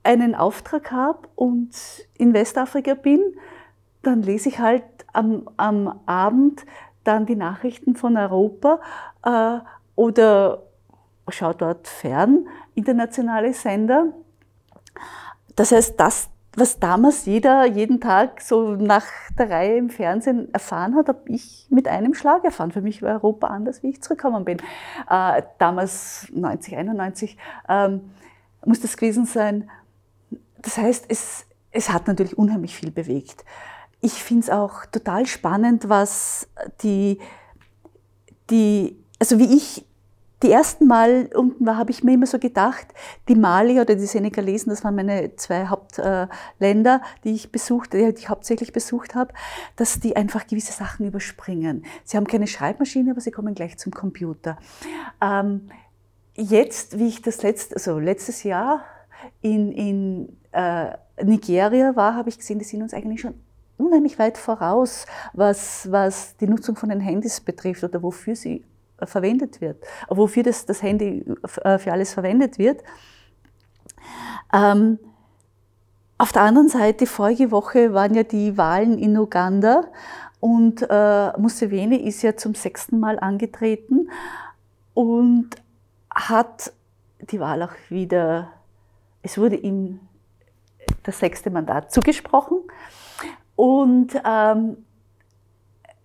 einen 0.04 0.34
Auftrag 0.34 0.94
habe 0.94 1.28
und 1.36 1.76
in 2.18 2.34
Westafrika 2.34 2.94
bin, 2.94 3.22
dann 4.04 4.22
lese 4.22 4.50
ich 4.50 4.60
halt 4.60 4.84
am, 5.12 5.50
am 5.58 6.00
Abend 6.06 6.66
dann 7.04 7.26
die 7.26 7.36
Nachrichten 7.36 7.96
von 7.96 8.16
Europa 8.18 8.80
äh, 9.26 9.60
oder 9.96 10.64
schaut 11.30 11.62
dort 11.62 11.88
fern, 11.88 12.48
internationale 12.76 13.54
Sender. 13.54 14.08
Das 15.56 15.72
heißt, 15.72 16.00
das, 16.00 16.30
was 16.56 16.80
damals 16.80 17.26
jeder 17.26 17.66
jeden 17.66 18.00
Tag 18.00 18.42
so 18.42 18.76
nach 18.76 19.06
der 19.38 19.50
Reihe 19.50 19.78
im 19.78 19.90
Fernsehen 19.90 20.54
erfahren 20.54 20.96
hat, 20.96 21.08
habe 21.08 21.22
ich 21.28 21.68
mit 21.70 21.88
einem 21.88 22.14
Schlag 22.14 22.44
erfahren. 22.44 22.72
Für 22.72 22.82
mich 22.82 23.02
war 23.02 23.14
Europa 23.14 23.48
anders, 23.48 23.84
wie 23.84 23.90
ich 23.90 24.02
zurückgekommen 24.02 24.46
bin. 24.46 24.58
Äh, 25.10 25.44
damals 25.58 26.28
90, 26.32 26.78
91 26.78 27.38
ähm, 27.70 28.02
muss 28.66 28.82
das 28.82 28.98
gewesen 28.98 29.26
sein. 29.26 29.70
Das 30.62 30.78
heißt, 30.78 31.06
es, 31.10 31.46
es 31.72 31.92
hat 31.92 32.08
natürlich 32.08 32.38
unheimlich 32.38 32.76
viel 32.76 32.92
bewegt. 32.92 33.44
Ich 34.04 34.22
finde 34.22 34.44
es 34.44 34.50
auch 34.50 34.86
total 34.88 35.26
spannend, 35.26 35.88
was 35.88 36.50
die, 36.82 37.20
die, 38.50 39.02
also 39.18 39.40
wie 39.40 39.56
ich 39.56 39.86
die 40.42 40.52
ersten 40.52 40.88
Mal 40.88 41.30
unten 41.34 41.66
war, 41.66 41.78
habe 41.78 41.92
ich 41.92 42.04
mir 42.04 42.16
immer 42.16 42.26
so 42.26 42.38
gedacht, 42.38 42.88
die 43.30 43.36
Mali 43.36 43.80
oder 43.80 43.96
die 43.96 44.06
Senegalesen, 44.06 44.72
das 44.72 44.84
waren 44.84 44.96
meine 44.96 45.38
zwei 45.38 45.68
Hauptländer, 45.68 47.02
die 47.24 47.32
ich 47.32 47.50
besucht, 47.54 47.94
die 47.94 48.00
ich 48.00 48.28
hauptsächlich 48.28 48.74
besucht 48.74 49.16
habe, 49.16 49.34
dass 49.78 50.02
die 50.02 50.18
einfach 50.18 50.48
gewisse 50.48 50.74
Sachen 50.74 51.08
überspringen. 51.08 51.86
Sie 52.04 52.18
haben 52.18 52.28
keine 52.28 52.48
Schreibmaschine, 52.48 53.12
aber 53.12 53.22
sie 53.22 53.32
kommen 53.32 53.56
gleich 53.56 53.78
zum 53.78 53.94
Computer. 53.94 54.58
Ähm, 55.22 55.70
jetzt, 56.36 57.00
wie 57.00 57.08
ich 57.08 57.22
das 57.22 57.42
letzte, 57.42 57.76
also 57.76 58.00
letztes 58.00 58.44
Jahr 58.44 58.84
in, 59.40 59.72
in 59.72 60.38
äh, 60.52 60.98
Nigeria 61.24 61.96
war, 61.96 62.16
habe 62.16 62.28
ich 62.28 62.38
gesehen, 62.38 62.60
die 62.60 62.66
sind 62.66 62.82
uns 62.82 62.94
eigentlich 62.94 63.22
schon 63.22 63.36
unheimlich 63.78 64.20
weit 64.20 64.38
voraus, 64.38 65.06
was, 65.34 65.92
was 65.92 66.38
die 66.38 66.48
Nutzung 66.48 66.76
von 66.76 66.90
den 66.90 67.00
Handys 67.00 67.42
betrifft 67.42 67.84
oder 67.84 68.02
wofür 68.02 68.36
sie 68.36 68.64
verwendet 69.02 69.62
wird, 69.62 69.84
wofür 70.10 70.44
das, 70.44 70.66
das 70.66 70.82
Handy 70.82 71.26
äh, 71.64 71.78
für 71.78 71.92
alles 71.92 72.14
verwendet 72.14 72.58
wird. 72.58 72.84
Ähm, 74.54 75.00
auf 76.18 76.32
der 76.32 76.44
anderen 76.44 76.70
Seite, 76.70 77.06
vorige 77.06 77.52
Woche 77.52 77.94
waren 77.94 78.14
ja 78.14 78.24
die 78.24 78.58
Wahlen 78.58 78.98
in 78.98 79.18
Uganda 79.18 79.86
und 80.40 80.86
äh, 80.90 81.38
Museveni 81.38 81.98
ist 81.98 82.22
ja 82.22 82.38
zum 82.38 82.54
sechsten 82.54 83.00
Mal 83.00 83.20
angetreten 83.20 84.10
und 84.94 85.50
hat 86.14 86.72
die 87.20 87.40
Wahl 87.40 87.64
auch 87.64 87.74
wieder, 87.90 88.50
es 89.22 89.38
wurde 89.38 89.56
ihm 89.56 90.00
das 91.04 91.20
sechste 91.20 91.50
Mandat 91.50 91.92
zugesprochen. 91.92 92.60
Und 93.56 94.20
ähm, 94.26 94.78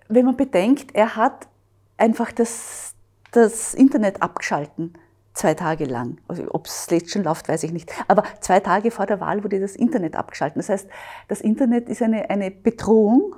wenn 0.08 0.24
man 0.24 0.36
bedenkt, 0.36 0.94
er 0.94 1.16
hat 1.16 1.48
einfach 1.96 2.32
das, 2.32 2.94
das 3.32 3.74
Internet 3.74 4.22
abgeschalten, 4.22 4.94
zwei 5.34 5.54
Tage 5.54 5.84
lang. 5.84 6.18
Also, 6.28 6.44
Ob 6.50 6.66
es 6.66 6.86
jetzt 6.90 7.10
schon 7.10 7.24
läuft, 7.24 7.48
weiß 7.48 7.62
ich 7.62 7.72
nicht. 7.72 7.92
Aber 8.08 8.24
zwei 8.40 8.60
Tage 8.60 8.90
vor 8.90 9.06
der 9.06 9.20
Wahl 9.20 9.44
wurde 9.44 9.60
das 9.60 9.76
Internet 9.76 10.16
abgeschalten. 10.16 10.58
Das 10.58 10.68
heißt, 10.68 10.88
das 11.28 11.40
Internet 11.40 11.88
ist 11.88 12.02
eine, 12.02 12.28
eine 12.30 12.50
Bedrohung 12.50 13.34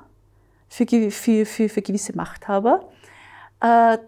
für, 0.69 0.87
für, 1.11 1.47
für, 1.47 1.69
für 1.69 1.83
gewisse 1.83 2.17
Machthaber, 2.17 2.89
äh, 3.61 3.99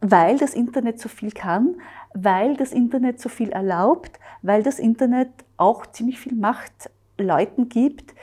weil 0.00 0.38
das 0.38 0.54
Internet 0.54 1.00
so 1.00 1.08
viel 1.08 1.32
kann, 1.32 1.76
weil 2.14 2.56
das 2.56 2.72
Internet 2.72 3.20
so 3.20 3.28
viel 3.28 3.50
erlaubt, 3.50 4.18
weil 4.42 4.62
das 4.62 4.78
Internet 4.78 5.30
auch 5.56 5.86
ziemlich 5.86 6.18
viel 6.18 6.34
Macht 6.34 6.90
Leuten 7.18 7.68
gibt, 7.68 8.14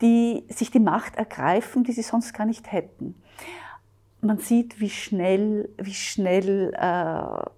die 0.00 0.44
sich 0.48 0.70
die 0.70 0.80
Macht 0.80 1.16
ergreifen, 1.16 1.84
die 1.84 1.92
sie 1.92 2.02
sonst 2.02 2.32
gar 2.32 2.46
nicht 2.46 2.70
hätten 2.72 3.14
man 4.20 4.38
sieht, 4.38 4.80
wie 4.80 4.90
schnell, 4.90 5.68
wie 5.76 5.94
schnell 5.94 6.74
äh, 6.74 7.50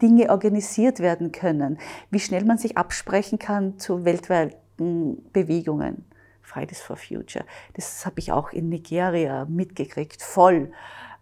Dinge 0.00 0.30
organisiert 0.30 1.00
werden 1.00 1.32
können, 1.32 1.78
wie 2.10 2.20
schnell 2.20 2.44
man 2.44 2.58
sich 2.58 2.76
absprechen 2.76 3.38
kann 3.38 3.78
zu 3.78 4.04
weltweiten 4.04 5.22
Bewegungen. 5.32 6.04
Fridays 6.40 6.80
for 6.80 6.96
Future. 6.96 7.44
Das 7.74 8.04
habe 8.04 8.18
ich 8.18 8.32
auch 8.32 8.50
in 8.52 8.68
Nigeria 8.68 9.46
mitgekriegt, 9.46 10.20
voll, 10.22 10.72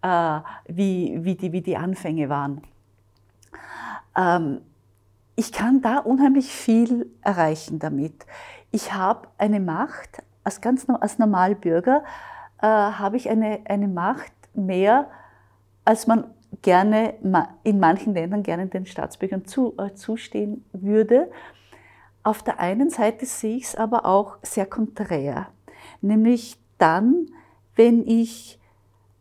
äh, 0.03 0.41
wie, 0.67 1.19
wie, 1.23 1.35
die, 1.37 1.53
wie 1.53 1.61
die 1.61 1.77
Anfänge 1.77 2.29
waren. 2.29 2.63
Ähm, 4.17 4.63
ich 5.37 5.53
kann 5.53 5.83
da 5.83 5.99
unheimlich 5.99 6.51
viel 6.53 7.11
erreichen 7.23 7.79
damit. 7.79 8.27
Ich 8.71 8.93
habe 8.93 9.29
eine 9.39 9.61
Macht, 9.61 10.23
als 10.45 10.61
ganz 10.61 10.89
als 10.89 11.19
Normalbürger 11.19 12.03
äh, 12.61 12.67
habe 12.67 13.17
ich 13.17 13.29
eine, 13.29 13.61
eine 13.65 13.89
Macht 13.89 14.33
mehr, 14.55 15.11
als 15.85 16.07
man 16.07 16.25
gerne 16.63 17.15
in 17.63 17.81
manchen 17.81 18.15
Ländern 18.15 18.43
gerne 18.43 18.67
den 18.67 18.87
Staatsbürgern 18.87 19.47
zu, 19.47 19.75
äh, 19.79 19.95
zustehen 19.95 20.65
würde. 20.73 21.31
Auf 22.23 22.43
der 22.43 22.61
einen 22.61 22.91
Seite 22.91 23.25
sehe 23.27 23.57
ich 23.57 23.65
es 23.65 23.77
aber 23.77 24.05
auch 24.05 24.39
sehr 24.43 24.67
konträr, 24.67 25.49
nämlich 26.01 26.59
dann, 26.79 27.27
wenn 27.77 28.07
ich, 28.07 28.59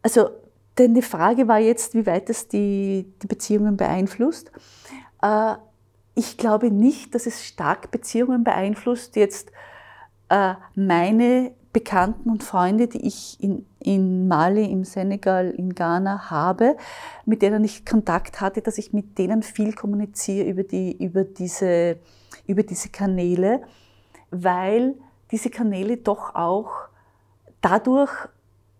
also 0.02 0.30
denn 0.78 0.94
die 0.94 1.02
Frage 1.02 1.48
war 1.48 1.60
jetzt, 1.60 1.94
wie 1.94 2.06
weit 2.06 2.30
es 2.30 2.48
die, 2.48 3.14
die 3.22 3.28
Beziehungen 3.28 3.78
beeinflusst. 3.78 4.52
Äh, 5.22 5.56
ich 6.20 6.38
glaube 6.38 6.70
nicht, 6.70 7.16
dass 7.16 7.26
es 7.26 7.46
stark 7.46 7.92
Beziehungen 7.92 8.44
beeinflusst, 8.44 9.16
jetzt 9.16 9.52
äh, 10.28 10.56
meine 10.76 11.54
Bekannten 11.72 12.30
und 12.30 12.44
Freunde, 12.44 12.88
die 12.88 13.08
ich 13.08 13.42
in, 13.42 13.66
in 13.80 14.28
Mali, 14.28 14.66
im 14.66 14.84
Senegal, 14.84 15.50
in 15.52 15.74
Ghana 15.74 16.30
habe, 16.30 16.76
mit 17.26 17.42
denen 17.42 17.64
ich 17.64 17.86
Kontakt 17.86 18.42
hatte, 18.42 18.62
dass 18.62 18.78
ich 18.78 18.92
mit 18.92 19.18
denen 19.18 19.44
viel 19.44 19.74
kommuniziere 19.74 20.50
über, 20.50 20.64
die, 20.64 20.92
über, 21.02 21.24
diese, 21.24 21.98
über 22.48 22.64
diese 22.64 22.90
Kanäle, 22.90 23.62
weil 24.30 24.96
diese 25.32 25.50
Kanäle 25.50 25.98
doch 25.98 26.36
auch 26.36 26.72
dadurch, 27.62 28.12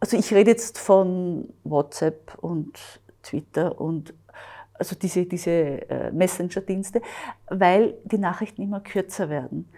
also 0.02 0.18
ich 0.18 0.34
rede 0.34 0.52
jetzt 0.52 0.78
von 0.78 1.48
WhatsApp 1.64 2.38
und 2.42 2.78
Twitter 3.24 3.80
und 3.80 4.14
also 4.80 4.96
diese, 4.96 5.26
diese 5.26 5.52
äh, 5.52 6.12
Messenger-Dienste, 6.12 7.02
weil 7.50 7.96
die 8.06 8.18
Nachrichten 8.18 8.62
immer 8.62 8.80
kürzer 8.80 9.30
werden. 9.30 9.70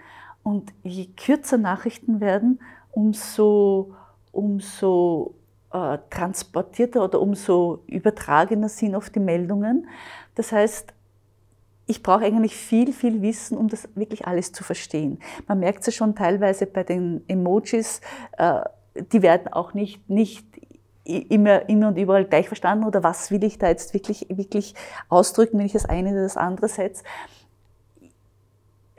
Und 0.44 0.74
je 0.84 1.08
kürzer 1.08 1.58
Nachrichten 1.58 2.22
werden, 2.22 2.60
umso, 2.92 3.94
umso 4.32 5.36
äh, 5.72 5.98
transportierter 6.10 7.04
oder 7.04 7.22
umso 7.22 7.84
übertragener 7.88 8.70
sind 8.70 8.96
oft 8.96 9.14
die 9.16 9.20
Meldungen. 9.20 9.88
Das 10.36 10.52
heißt, 10.52 10.94
ich 11.88 12.04
brauche 12.04 12.24
eigentlich 12.24 12.56
viel, 12.56 12.94
viel 12.94 13.22
Wissen, 13.22 13.58
um 13.58 13.68
das 13.68 13.90
wirklich 13.96 14.26
alles 14.26 14.52
zu 14.52 14.64
verstehen. 14.64 15.20
Man 15.48 15.60
merkt 15.60 15.82
es 15.82 15.88
ja 15.88 15.92
schon 15.92 16.16
teilweise 16.16 16.66
bei 16.66 16.84
den 16.84 17.24
Emojis, 17.28 18.02
äh, 18.38 18.62
die 19.12 19.22
werden 19.22 19.52
auch 19.52 19.74
nicht, 19.74 20.10
nicht 20.10 20.46
immer, 21.04 21.68
immer 21.70 21.90
und 21.90 21.98
überall 21.98 22.26
gleich 22.26 22.48
verstanden 22.48 22.86
oder 22.86 23.04
was 23.04 23.32
will 23.32 23.44
ich 23.44 23.58
da 23.58 23.68
jetzt 23.68 23.94
wirklich, 23.94 24.28
wirklich 24.30 24.76
ausdrücken, 25.10 25.58
wenn 25.58 25.66
ich 25.66 25.74
das 25.74 25.86
eine 25.86 26.12
oder 26.12 26.24
das 26.24 26.38
andere 26.38 26.68
setze 26.68 27.04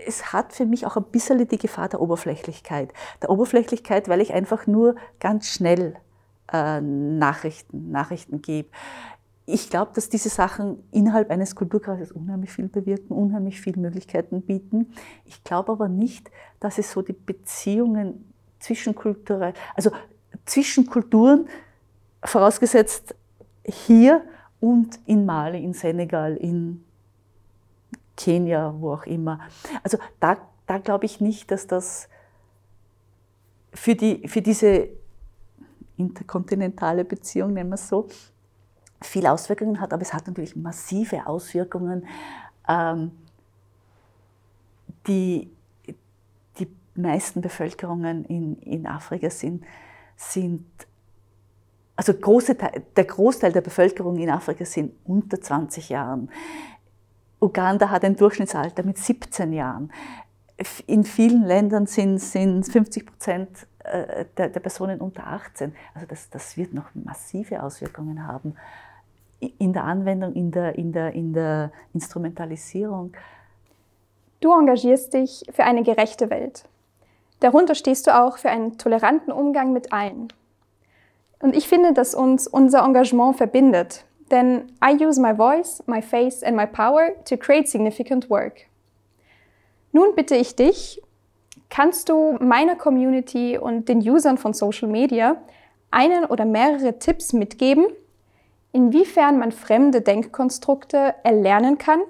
es 0.06 0.32
hat 0.32 0.52
für 0.52 0.66
mich 0.66 0.86
auch 0.86 0.96
ein 0.96 1.04
bisschen 1.04 1.46
die 1.46 1.58
Gefahr 1.58 1.88
der 1.88 2.00
Oberflächlichkeit. 2.00 2.92
Der 3.20 3.30
Oberflächlichkeit, 3.30 4.08
weil 4.08 4.20
ich 4.20 4.32
einfach 4.32 4.66
nur 4.66 4.96
ganz 5.20 5.48
schnell 5.48 5.96
äh, 6.52 6.80
Nachrichten, 6.80 7.90
Nachrichten 7.90 8.42
gebe. 8.42 8.68
Ich 9.44 9.70
glaube, 9.70 9.90
dass 9.94 10.08
diese 10.08 10.28
Sachen 10.28 10.82
innerhalb 10.92 11.30
eines 11.30 11.56
Kulturkreises 11.56 12.12
unheimlich 12.12 12.52
viel 12.52 12.68
bewirken, 12.68 13.12
unheimlich 13.12 13.60
viele 13.60 13.80
Möglichkeiten 13.80 14.42
bieten. 14.42 14.92
Ich 15.24 15.42
glaube 15.42 15.72
aber 15.72 15.88
nicht, 15.88 16.30
dass 16.60 16.78
es 16.78 16.92
so 16.92 17.02
die 17.02 17.12
Beziehungen 17.12 18.32
zwischen 18.60 18.94
Kulturell, 18.94 19.54
also 19.74 19.90
zwischen 20.46 20.86
Kulturen, 20.86 21.48
vorausgesetzt 22.22 23.14
hier 23.64 24.24
und 24.60 24.98
in 25.06 25.26
Mali, 25.26 25.62
in 25.62 25.72
Senegal, 25.72 26.36
in 26.36 26.84
Kenia, 28.16 28.74
wo 28.78 28.92
auch 28.92 29.04
immer. 29.04 29.40
Also 29.82 29.98
da, 30.20 30.36
da 30.66 30.78
glaube 30.78 31.06
ich 31.06 31.20
nicht, 31.20 31.50
dass 31.50 31.66
das 31.66 32.08
für, 33.74 33.94
die, 33.94 34.28
für 34.28 34.42
diese 34.42 34.88
interkontinentale 35.96 37.04
Beziehung, 37.04 37.54
nennen 37.54 37.70
wir 37.70 37.74
es 37.74 37.88
so, 37.88 38.08
viel 39.00 39.26
Auswirkungen 39.26 39.80
hat, 39.80 39.92
aber 39.92 40.02
es 40.02 40.14
hat 40.14 40.26
natürlich 40.26 40.54
massive 40.54 41.26
Auswirkungen. 41.26 42.06
Ähm, 42.68 43.10
die, 45.06 45.50
die 46.58 46.68
meisten 46.94 47.40
Bevölkerungen 47.40 48.24
in, 48.26 48.56
in 48.58 48.86
Afrika 48.86 49.28
sind, 49.30 49.64
sind 50.16 50.64
also 51.96 52.14
große, 52.14 52.56
der 52.96 53.04
Großteil 53.04 53.52
der 53.52 53.60
Bevölkerung 53.60 54.18
in 54.18 54.30
Afrika 54.30 54.64
sind 54.64 54.94
unter 55.04 55.40
20 55.40 55.90
Jahren. 55.90 56.30
Uganda 57.40 57.90
hat 57.90 58.04
ein 58.04 58.16
Durchschnittsalter 58.16 58.84
mit 58.84 58.98
17 58.98 59.52
Jahren. 59.52 59.92
In 60.86 61.04
vielen 61.04 61.44
Ländern 61.44 61.86
sind, 61.86 62.18
sind 62.18 62.64
50 62.64 63.06
Prozent 63.06 63.48
äh, 63.80 64.26
der, 64.36 64.48
der, 64.48 64.60
Personen 64.60 65.00
unter 65.00 65.26
18. 65.26 65.74
Also 65.94 66.06
das, 66.06 66.30
das 66.30 66.56
wird 66.56 66.72
noch 66.72 66.94
massive 66.94 67.62
Auswirkungen 67.62 68.26
haben 68.26 68.54
in 69.58 69.72
der 69.72 69.84
Anwendung, 69.84 70.34
in 70.34 70.52
der, 70.52 70.76
in 70.78 70.92
der, 70.92 71.12
in 71.14 71.32
der 71.32 71.72
Instrumentalisierung. 71.94 73.12
Du 74.40 74.52
engagierst 74.52 75.14
dich 75.14 75.44
für 75.52 75.64
eine 75.64 75.82
gerechte 75.82 76.30
Welt. 76.30 76.64
Darunter 77.40 77.74
stehst 77.74 78.06
du 78.06 78.16
auch 78.16 78.38
für 78.38 78.50
einen 78.50 78.78
toleranten 78.78 79.32
Umgang 79.32 79.72
mit 79.72 79.92
allen. 79.92 80.28
Und 81.42 81.56
ich 81.56 81.68
finde, 81.68 81.92
dass 81.92 82.14
uns 82.14 82.46
unser 82.46 82.84
Engagement 82.84 83.36
verbindet. 83.36 84.04
Denn 84.30 84.72
I 84.82 85.04
use 85.04 85.20
my 85.20 85.36
voice, 85.36 85.82
my 85.86 86.00
face 86.00 86.42
and 86.42 86.56
my 86.56 86.66
power 86.66 87.12
to 87.24 87.36
create 87.36 87.68
significant 87.68 88.30
work. 88.30 88.68
Nun 89.90 90.14
bitte 90.14 90.36
ich 90.36 90.56
dich, 90.56 91.02
kannst 91.68 92.08
du 92.08 92.38
meiner 92.40 92.76
Community 92.76 93.58
und 93.58 93.88
den 93.88 93.98
Usern 93.98 94.38
von 94.38 94.54
Social 94.54 94.88
Media 94.88 95.36
einen 95.90 96.24
oder 96.24 96.44
mehrere 96.44 96.98
Tipps 96.98 97.32
mitgeben, 97.32 97.86
inwiefern 98.70 99.38
man 99.38 99.52
fremde 99.52 100.00
Denkkonstrukte 100.00 101.14
erlernen 101.24 101.76
kann, 101.76 102.00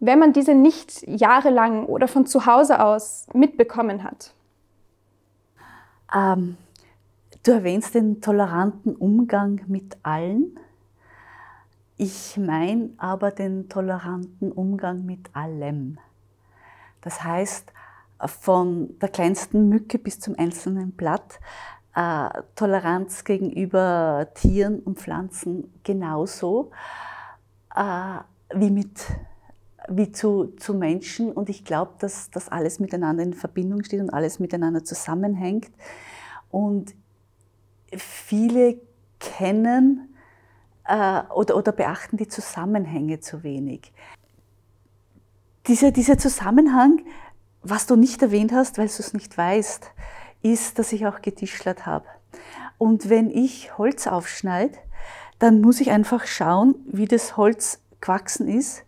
wenn 0.00 0.18
man 0.18 0.32
diese 0.32 0.54
nicht 0.54 1.06
jahrelang 1.06 1.86
oder 1.86 2.08
von 2.08 2.26
zu 2.26 2.46
Hause 2.46 2.82
aus 2.84 3.26
mitbekommen 3.32 4.02
hat? 4.02 4.32
Ähm, 6.14 6.56
du 7.42 7.52
erwähnst 7.52 7.94
den 7.94 8.20
toleranten 8.20 8.94
Umgang 8.96 9.62
mit 9.66 9.96
allen. 10.02 10.58
Ich 11.96 12.38
meine 12.38 12.90
aber 12.96 13.30
den 13.30 13.68
toleranten 13.68 14.52
Umgang 14.52 15.04
mit 15.04 15.34
allem. 15.34 15.98
Das 17.02 17.22
heißt, 17.22 17.72
von 18.26 18.98
der 18.98 19.08
kleinsten 19.08 19.68
Mücke 19.68 19.98
bis 19.98 20.20
zum 20.20 20.38
einzelnen 20.38 20.92
Blatt, 20.92 21.40
äh, 21.94 22.28
Toleranz 22.54 23.24
gegenüber 23.24 24.28
Tieren 24.34 24.80
und 24.80 24.98
Pflanzen 24.98 25.72
genauso 25.82 26.70
äh, 27.74 28.18
wie, 28.54 28.70
mit, 28.70 29.00
wie 29.88 30.12
zu, 30.12 30.54
zu 30.58 30.74
Menschen. 30.74 31.32
Und 31.32 31.48
ich 31.48 31.64
glaube, 31.64 31.92
dass 31.98 32.30
das 32.30 32.48
alles 32.48 32.78
miteinander 32.78 33.22
in 33.22 33.34
Verbindung 33.34 33.82
steht 33.84 34.00
und 34.00 34.10
alles 34.10 34.38
miteinander 34.38 34.84
zusammenhängt. 34.84 35.70
Und 36.50 36.94
viele 37.96 38.80
kennen 39.18 40.14
äh, 40.86 41.22
oder, 41.34 41.56
oder 41.56 41.72
beachten 41.72 42.16
die 42.16 42.28
Zusammenhänge 42.28 43.20
zu 43.20 43.42
wenig. 43.42 43.92
Dieser, 45.66 45.90
dieser 45.90 46.18
Zusammenhang, 46.18 47.02
was 47.62 47.86
du 47.86 47.96
nicht 47.96 48.22
erwähnt 48.22 48.52
hast, 48.52 48.78
weil 48.78 48.86
du 48.86 48.94
es 48.98 49.12
nicht 49.12 49.36
weißt, 49.36 49.90
ist, 50.42 50.78
dass 50.78 50.92
ich 50.92 51.06
auch 51.06 51.20
getischlert 51.20 51.86
habe. 51.86 52.06
Und 52.78 53.10
wenn 53.10 53.30
ich 53.30 53.76
Holz 53.76 54.06
aufschneide, 54.06 54.78
dann 55.38 55.60
muss 55.60 55.80
ich 55.80 55.90
einfach 55.90 56.26
schauen, 56.26 56.74
wie 56.86 57.06
das 57.06 57.36
Holz 57.36 57.82
gewachsen 58.00 58.48
ist, 58.48 58.84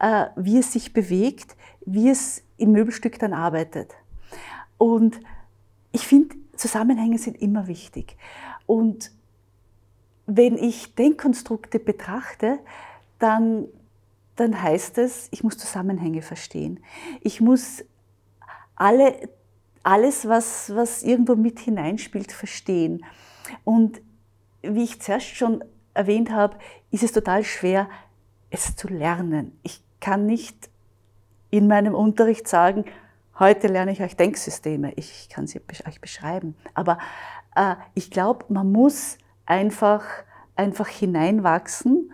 äh, 0.00 0.26
wie 0.36 0.58
es 0.58 0.72
sich 0.72 0.92
bewegt, 0.92 1.56
wie 1.86 2.10
es 2.10 2.42
im 2.56 2.72
Möbelstück 2.72 3.18
dann 3.18 3.32
arbeitet. 3.32 3.94
Und 4.76 5.20
ich 5.92 6.06
finde, 6.06 6.36
Zusammenhänge 6.58 7.18
sind 7.18 7.40
immer 7.40 7.66
wichtig. 7.66 8.16
Und 8.66 9.12
wenn 10.26 10.58
ich 10.58 10.94
Denkkonstrukte 10.94 11.78
betrachte, 11.78 12.58
dann, 13.18 13.66
dann 14.36 14.60
heißt 14.62 14.98
es, 14.98 15.28
ich 15.30 15.42
muss 15.42 15.56
Zusammenhänge 15.56 16.20
verstehen. 16.20 16.80
Ich 17.22 17.40
muss 17.40 17.84
alle, 18.76 19.28
alles, 19.82 20.28
was, 20.28 20.74
was 20.74 21.02
irgendwo 21.02 21.34
mit 21.34 21.60
hineinspielt, 21.60 22.32
verstehen. 22.32 23.04
Und 23.64 24.02
wie 24.62 24.84
ich 24.84 25.00
zuerst 25.00 25.26
schon 25.26 25.64
erwähnt 25.94 26.30
habe, 26.30 26.58
ist 26.90 27.02
es 27.02 27.12
total 27.12 27.44
schwer, 27.44 27.88
es 28.50 28.76
zu 28.76 28.88
lernen. 28.88 29.58
Ich 29.62 29.82
kann 30.00 30.26
nicht 30.26 30.68
in 31.50 31.66
meinem 31.66 31.94
Unterricht 31.94 32.46
sagen, 32.48 32.84
heute 33.38 33.68
lerne 33.68 33.92
ich 33.92 34.02
euch 34.02 34.16
Denksysteme. 34.16 34.92
Ich 34.96 35.28
kann 35.28 35.46
sie 35.46 35.60
euch 35.86 36.00
beschreiben. 36.00 36.56
Aber 36.74 36.98
äh, 37.54 37.74
ich 37.94 38.10
glaube, 38.10 38.46
man 38.48 38.72
muss 38.72 39.18
einfach, 39.46 40.04
einfach 40.56 40.88
hineinwachsen 40.88 42.12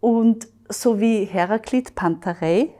und 0.00 0.48
so 0.68 1.00
wie 1.00 1.24
Heraklit 1.24 1.94
Pantarei 1.94 2.70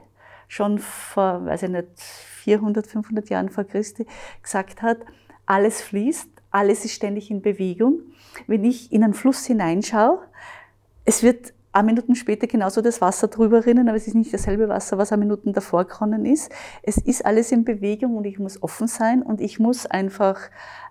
schon 0.47 0.79
vor, 0.79 1.45
weiß 1.45 1.63
ich 1.63 1.69
nicht, 1.69 1.87
400, 1.99 2.87
500 2.87 3.29
Jahren 3.29 3.49
vor 3.49 3.63
Christi 3.63 4.05
gesagt 4.41 4.81
hat, 4.81 4.97
alles 5.45 5.81
fließt, 5.81 6.29
alles 6.49 6.85
ist 6.85 6.93
ständig 6.93 7.31
in 7.31 7.41
Bewegung. 7.41 8.01
Wenn 8.47 8.63
ich 8.63 8.91
in 8.91 9.03
einen 9.03 9.13
Fluss 9.13 9.45
hineinschaue, 9.45 10.19
es 11.05 11.23
wird 11.23 11.53
ein 11.73 11.85
Minuten 11.85 12.15
später 12.15 12.47
genauso 12.47 12.81
das 12.81 12.99
Wasser 12.99 13.27
drüber 13.27 13.65
rinnen, 13.65 13.87
aber 13.87 13.97
es 13.97 14.07
ist 14.07 14.15
nicht 14.15 14.33
dasselbe 14.33 14.67
Wasser, 14.67 14.97
was 14.97 15.11
ein 15.11 15.19
Minuten 15.19 15.53
davor 15.53 15.85
geronnen 15.85 16.25
ist. 16.25 16.51
Es 16.83 16.97
ist 16.97 17.25
alles 17.25 17.51
in 17.51 17.63
Bewegung 17.63 18.17
und 18.17 18.25
ich 18.25 18.39
muss 18.39 18.61
offen 18.61 18.87
sein 18.87 19.21
und 19.21 19.39
ich 19.39 19.59
muss 19.59 19.85
einfach, 19.85 20.39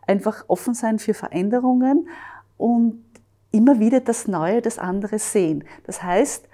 einfach 0.06 0.44
offen 0.48 0.74
sein 0.74 0.98
für 0.98 1.12
Veränderungen 1.12 2.08
und 2.56 3.04
immer 3.52 3.78
wieder 3.78 4.00
das 4.00 4.26
Neue, 4.26 4.62
das 4.62 4.78
andere 4.78 5.18
sehen. 5.18 5.64
Das 5.84 6.02
heißt, 6.02 6.48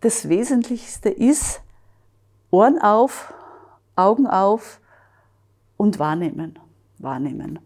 das 0.00 0.28
Wesentlichste 0.28 1.08
ist, 1.08 1.62
Ohren 2.50 2.78
auf, 2.80 3.32
Augen 3.96 4.26
auf 4.26 4.80
und 5.76 5.98
wahrnehmen, 5.98 6.58
wahrnehmen. 6.98 7.58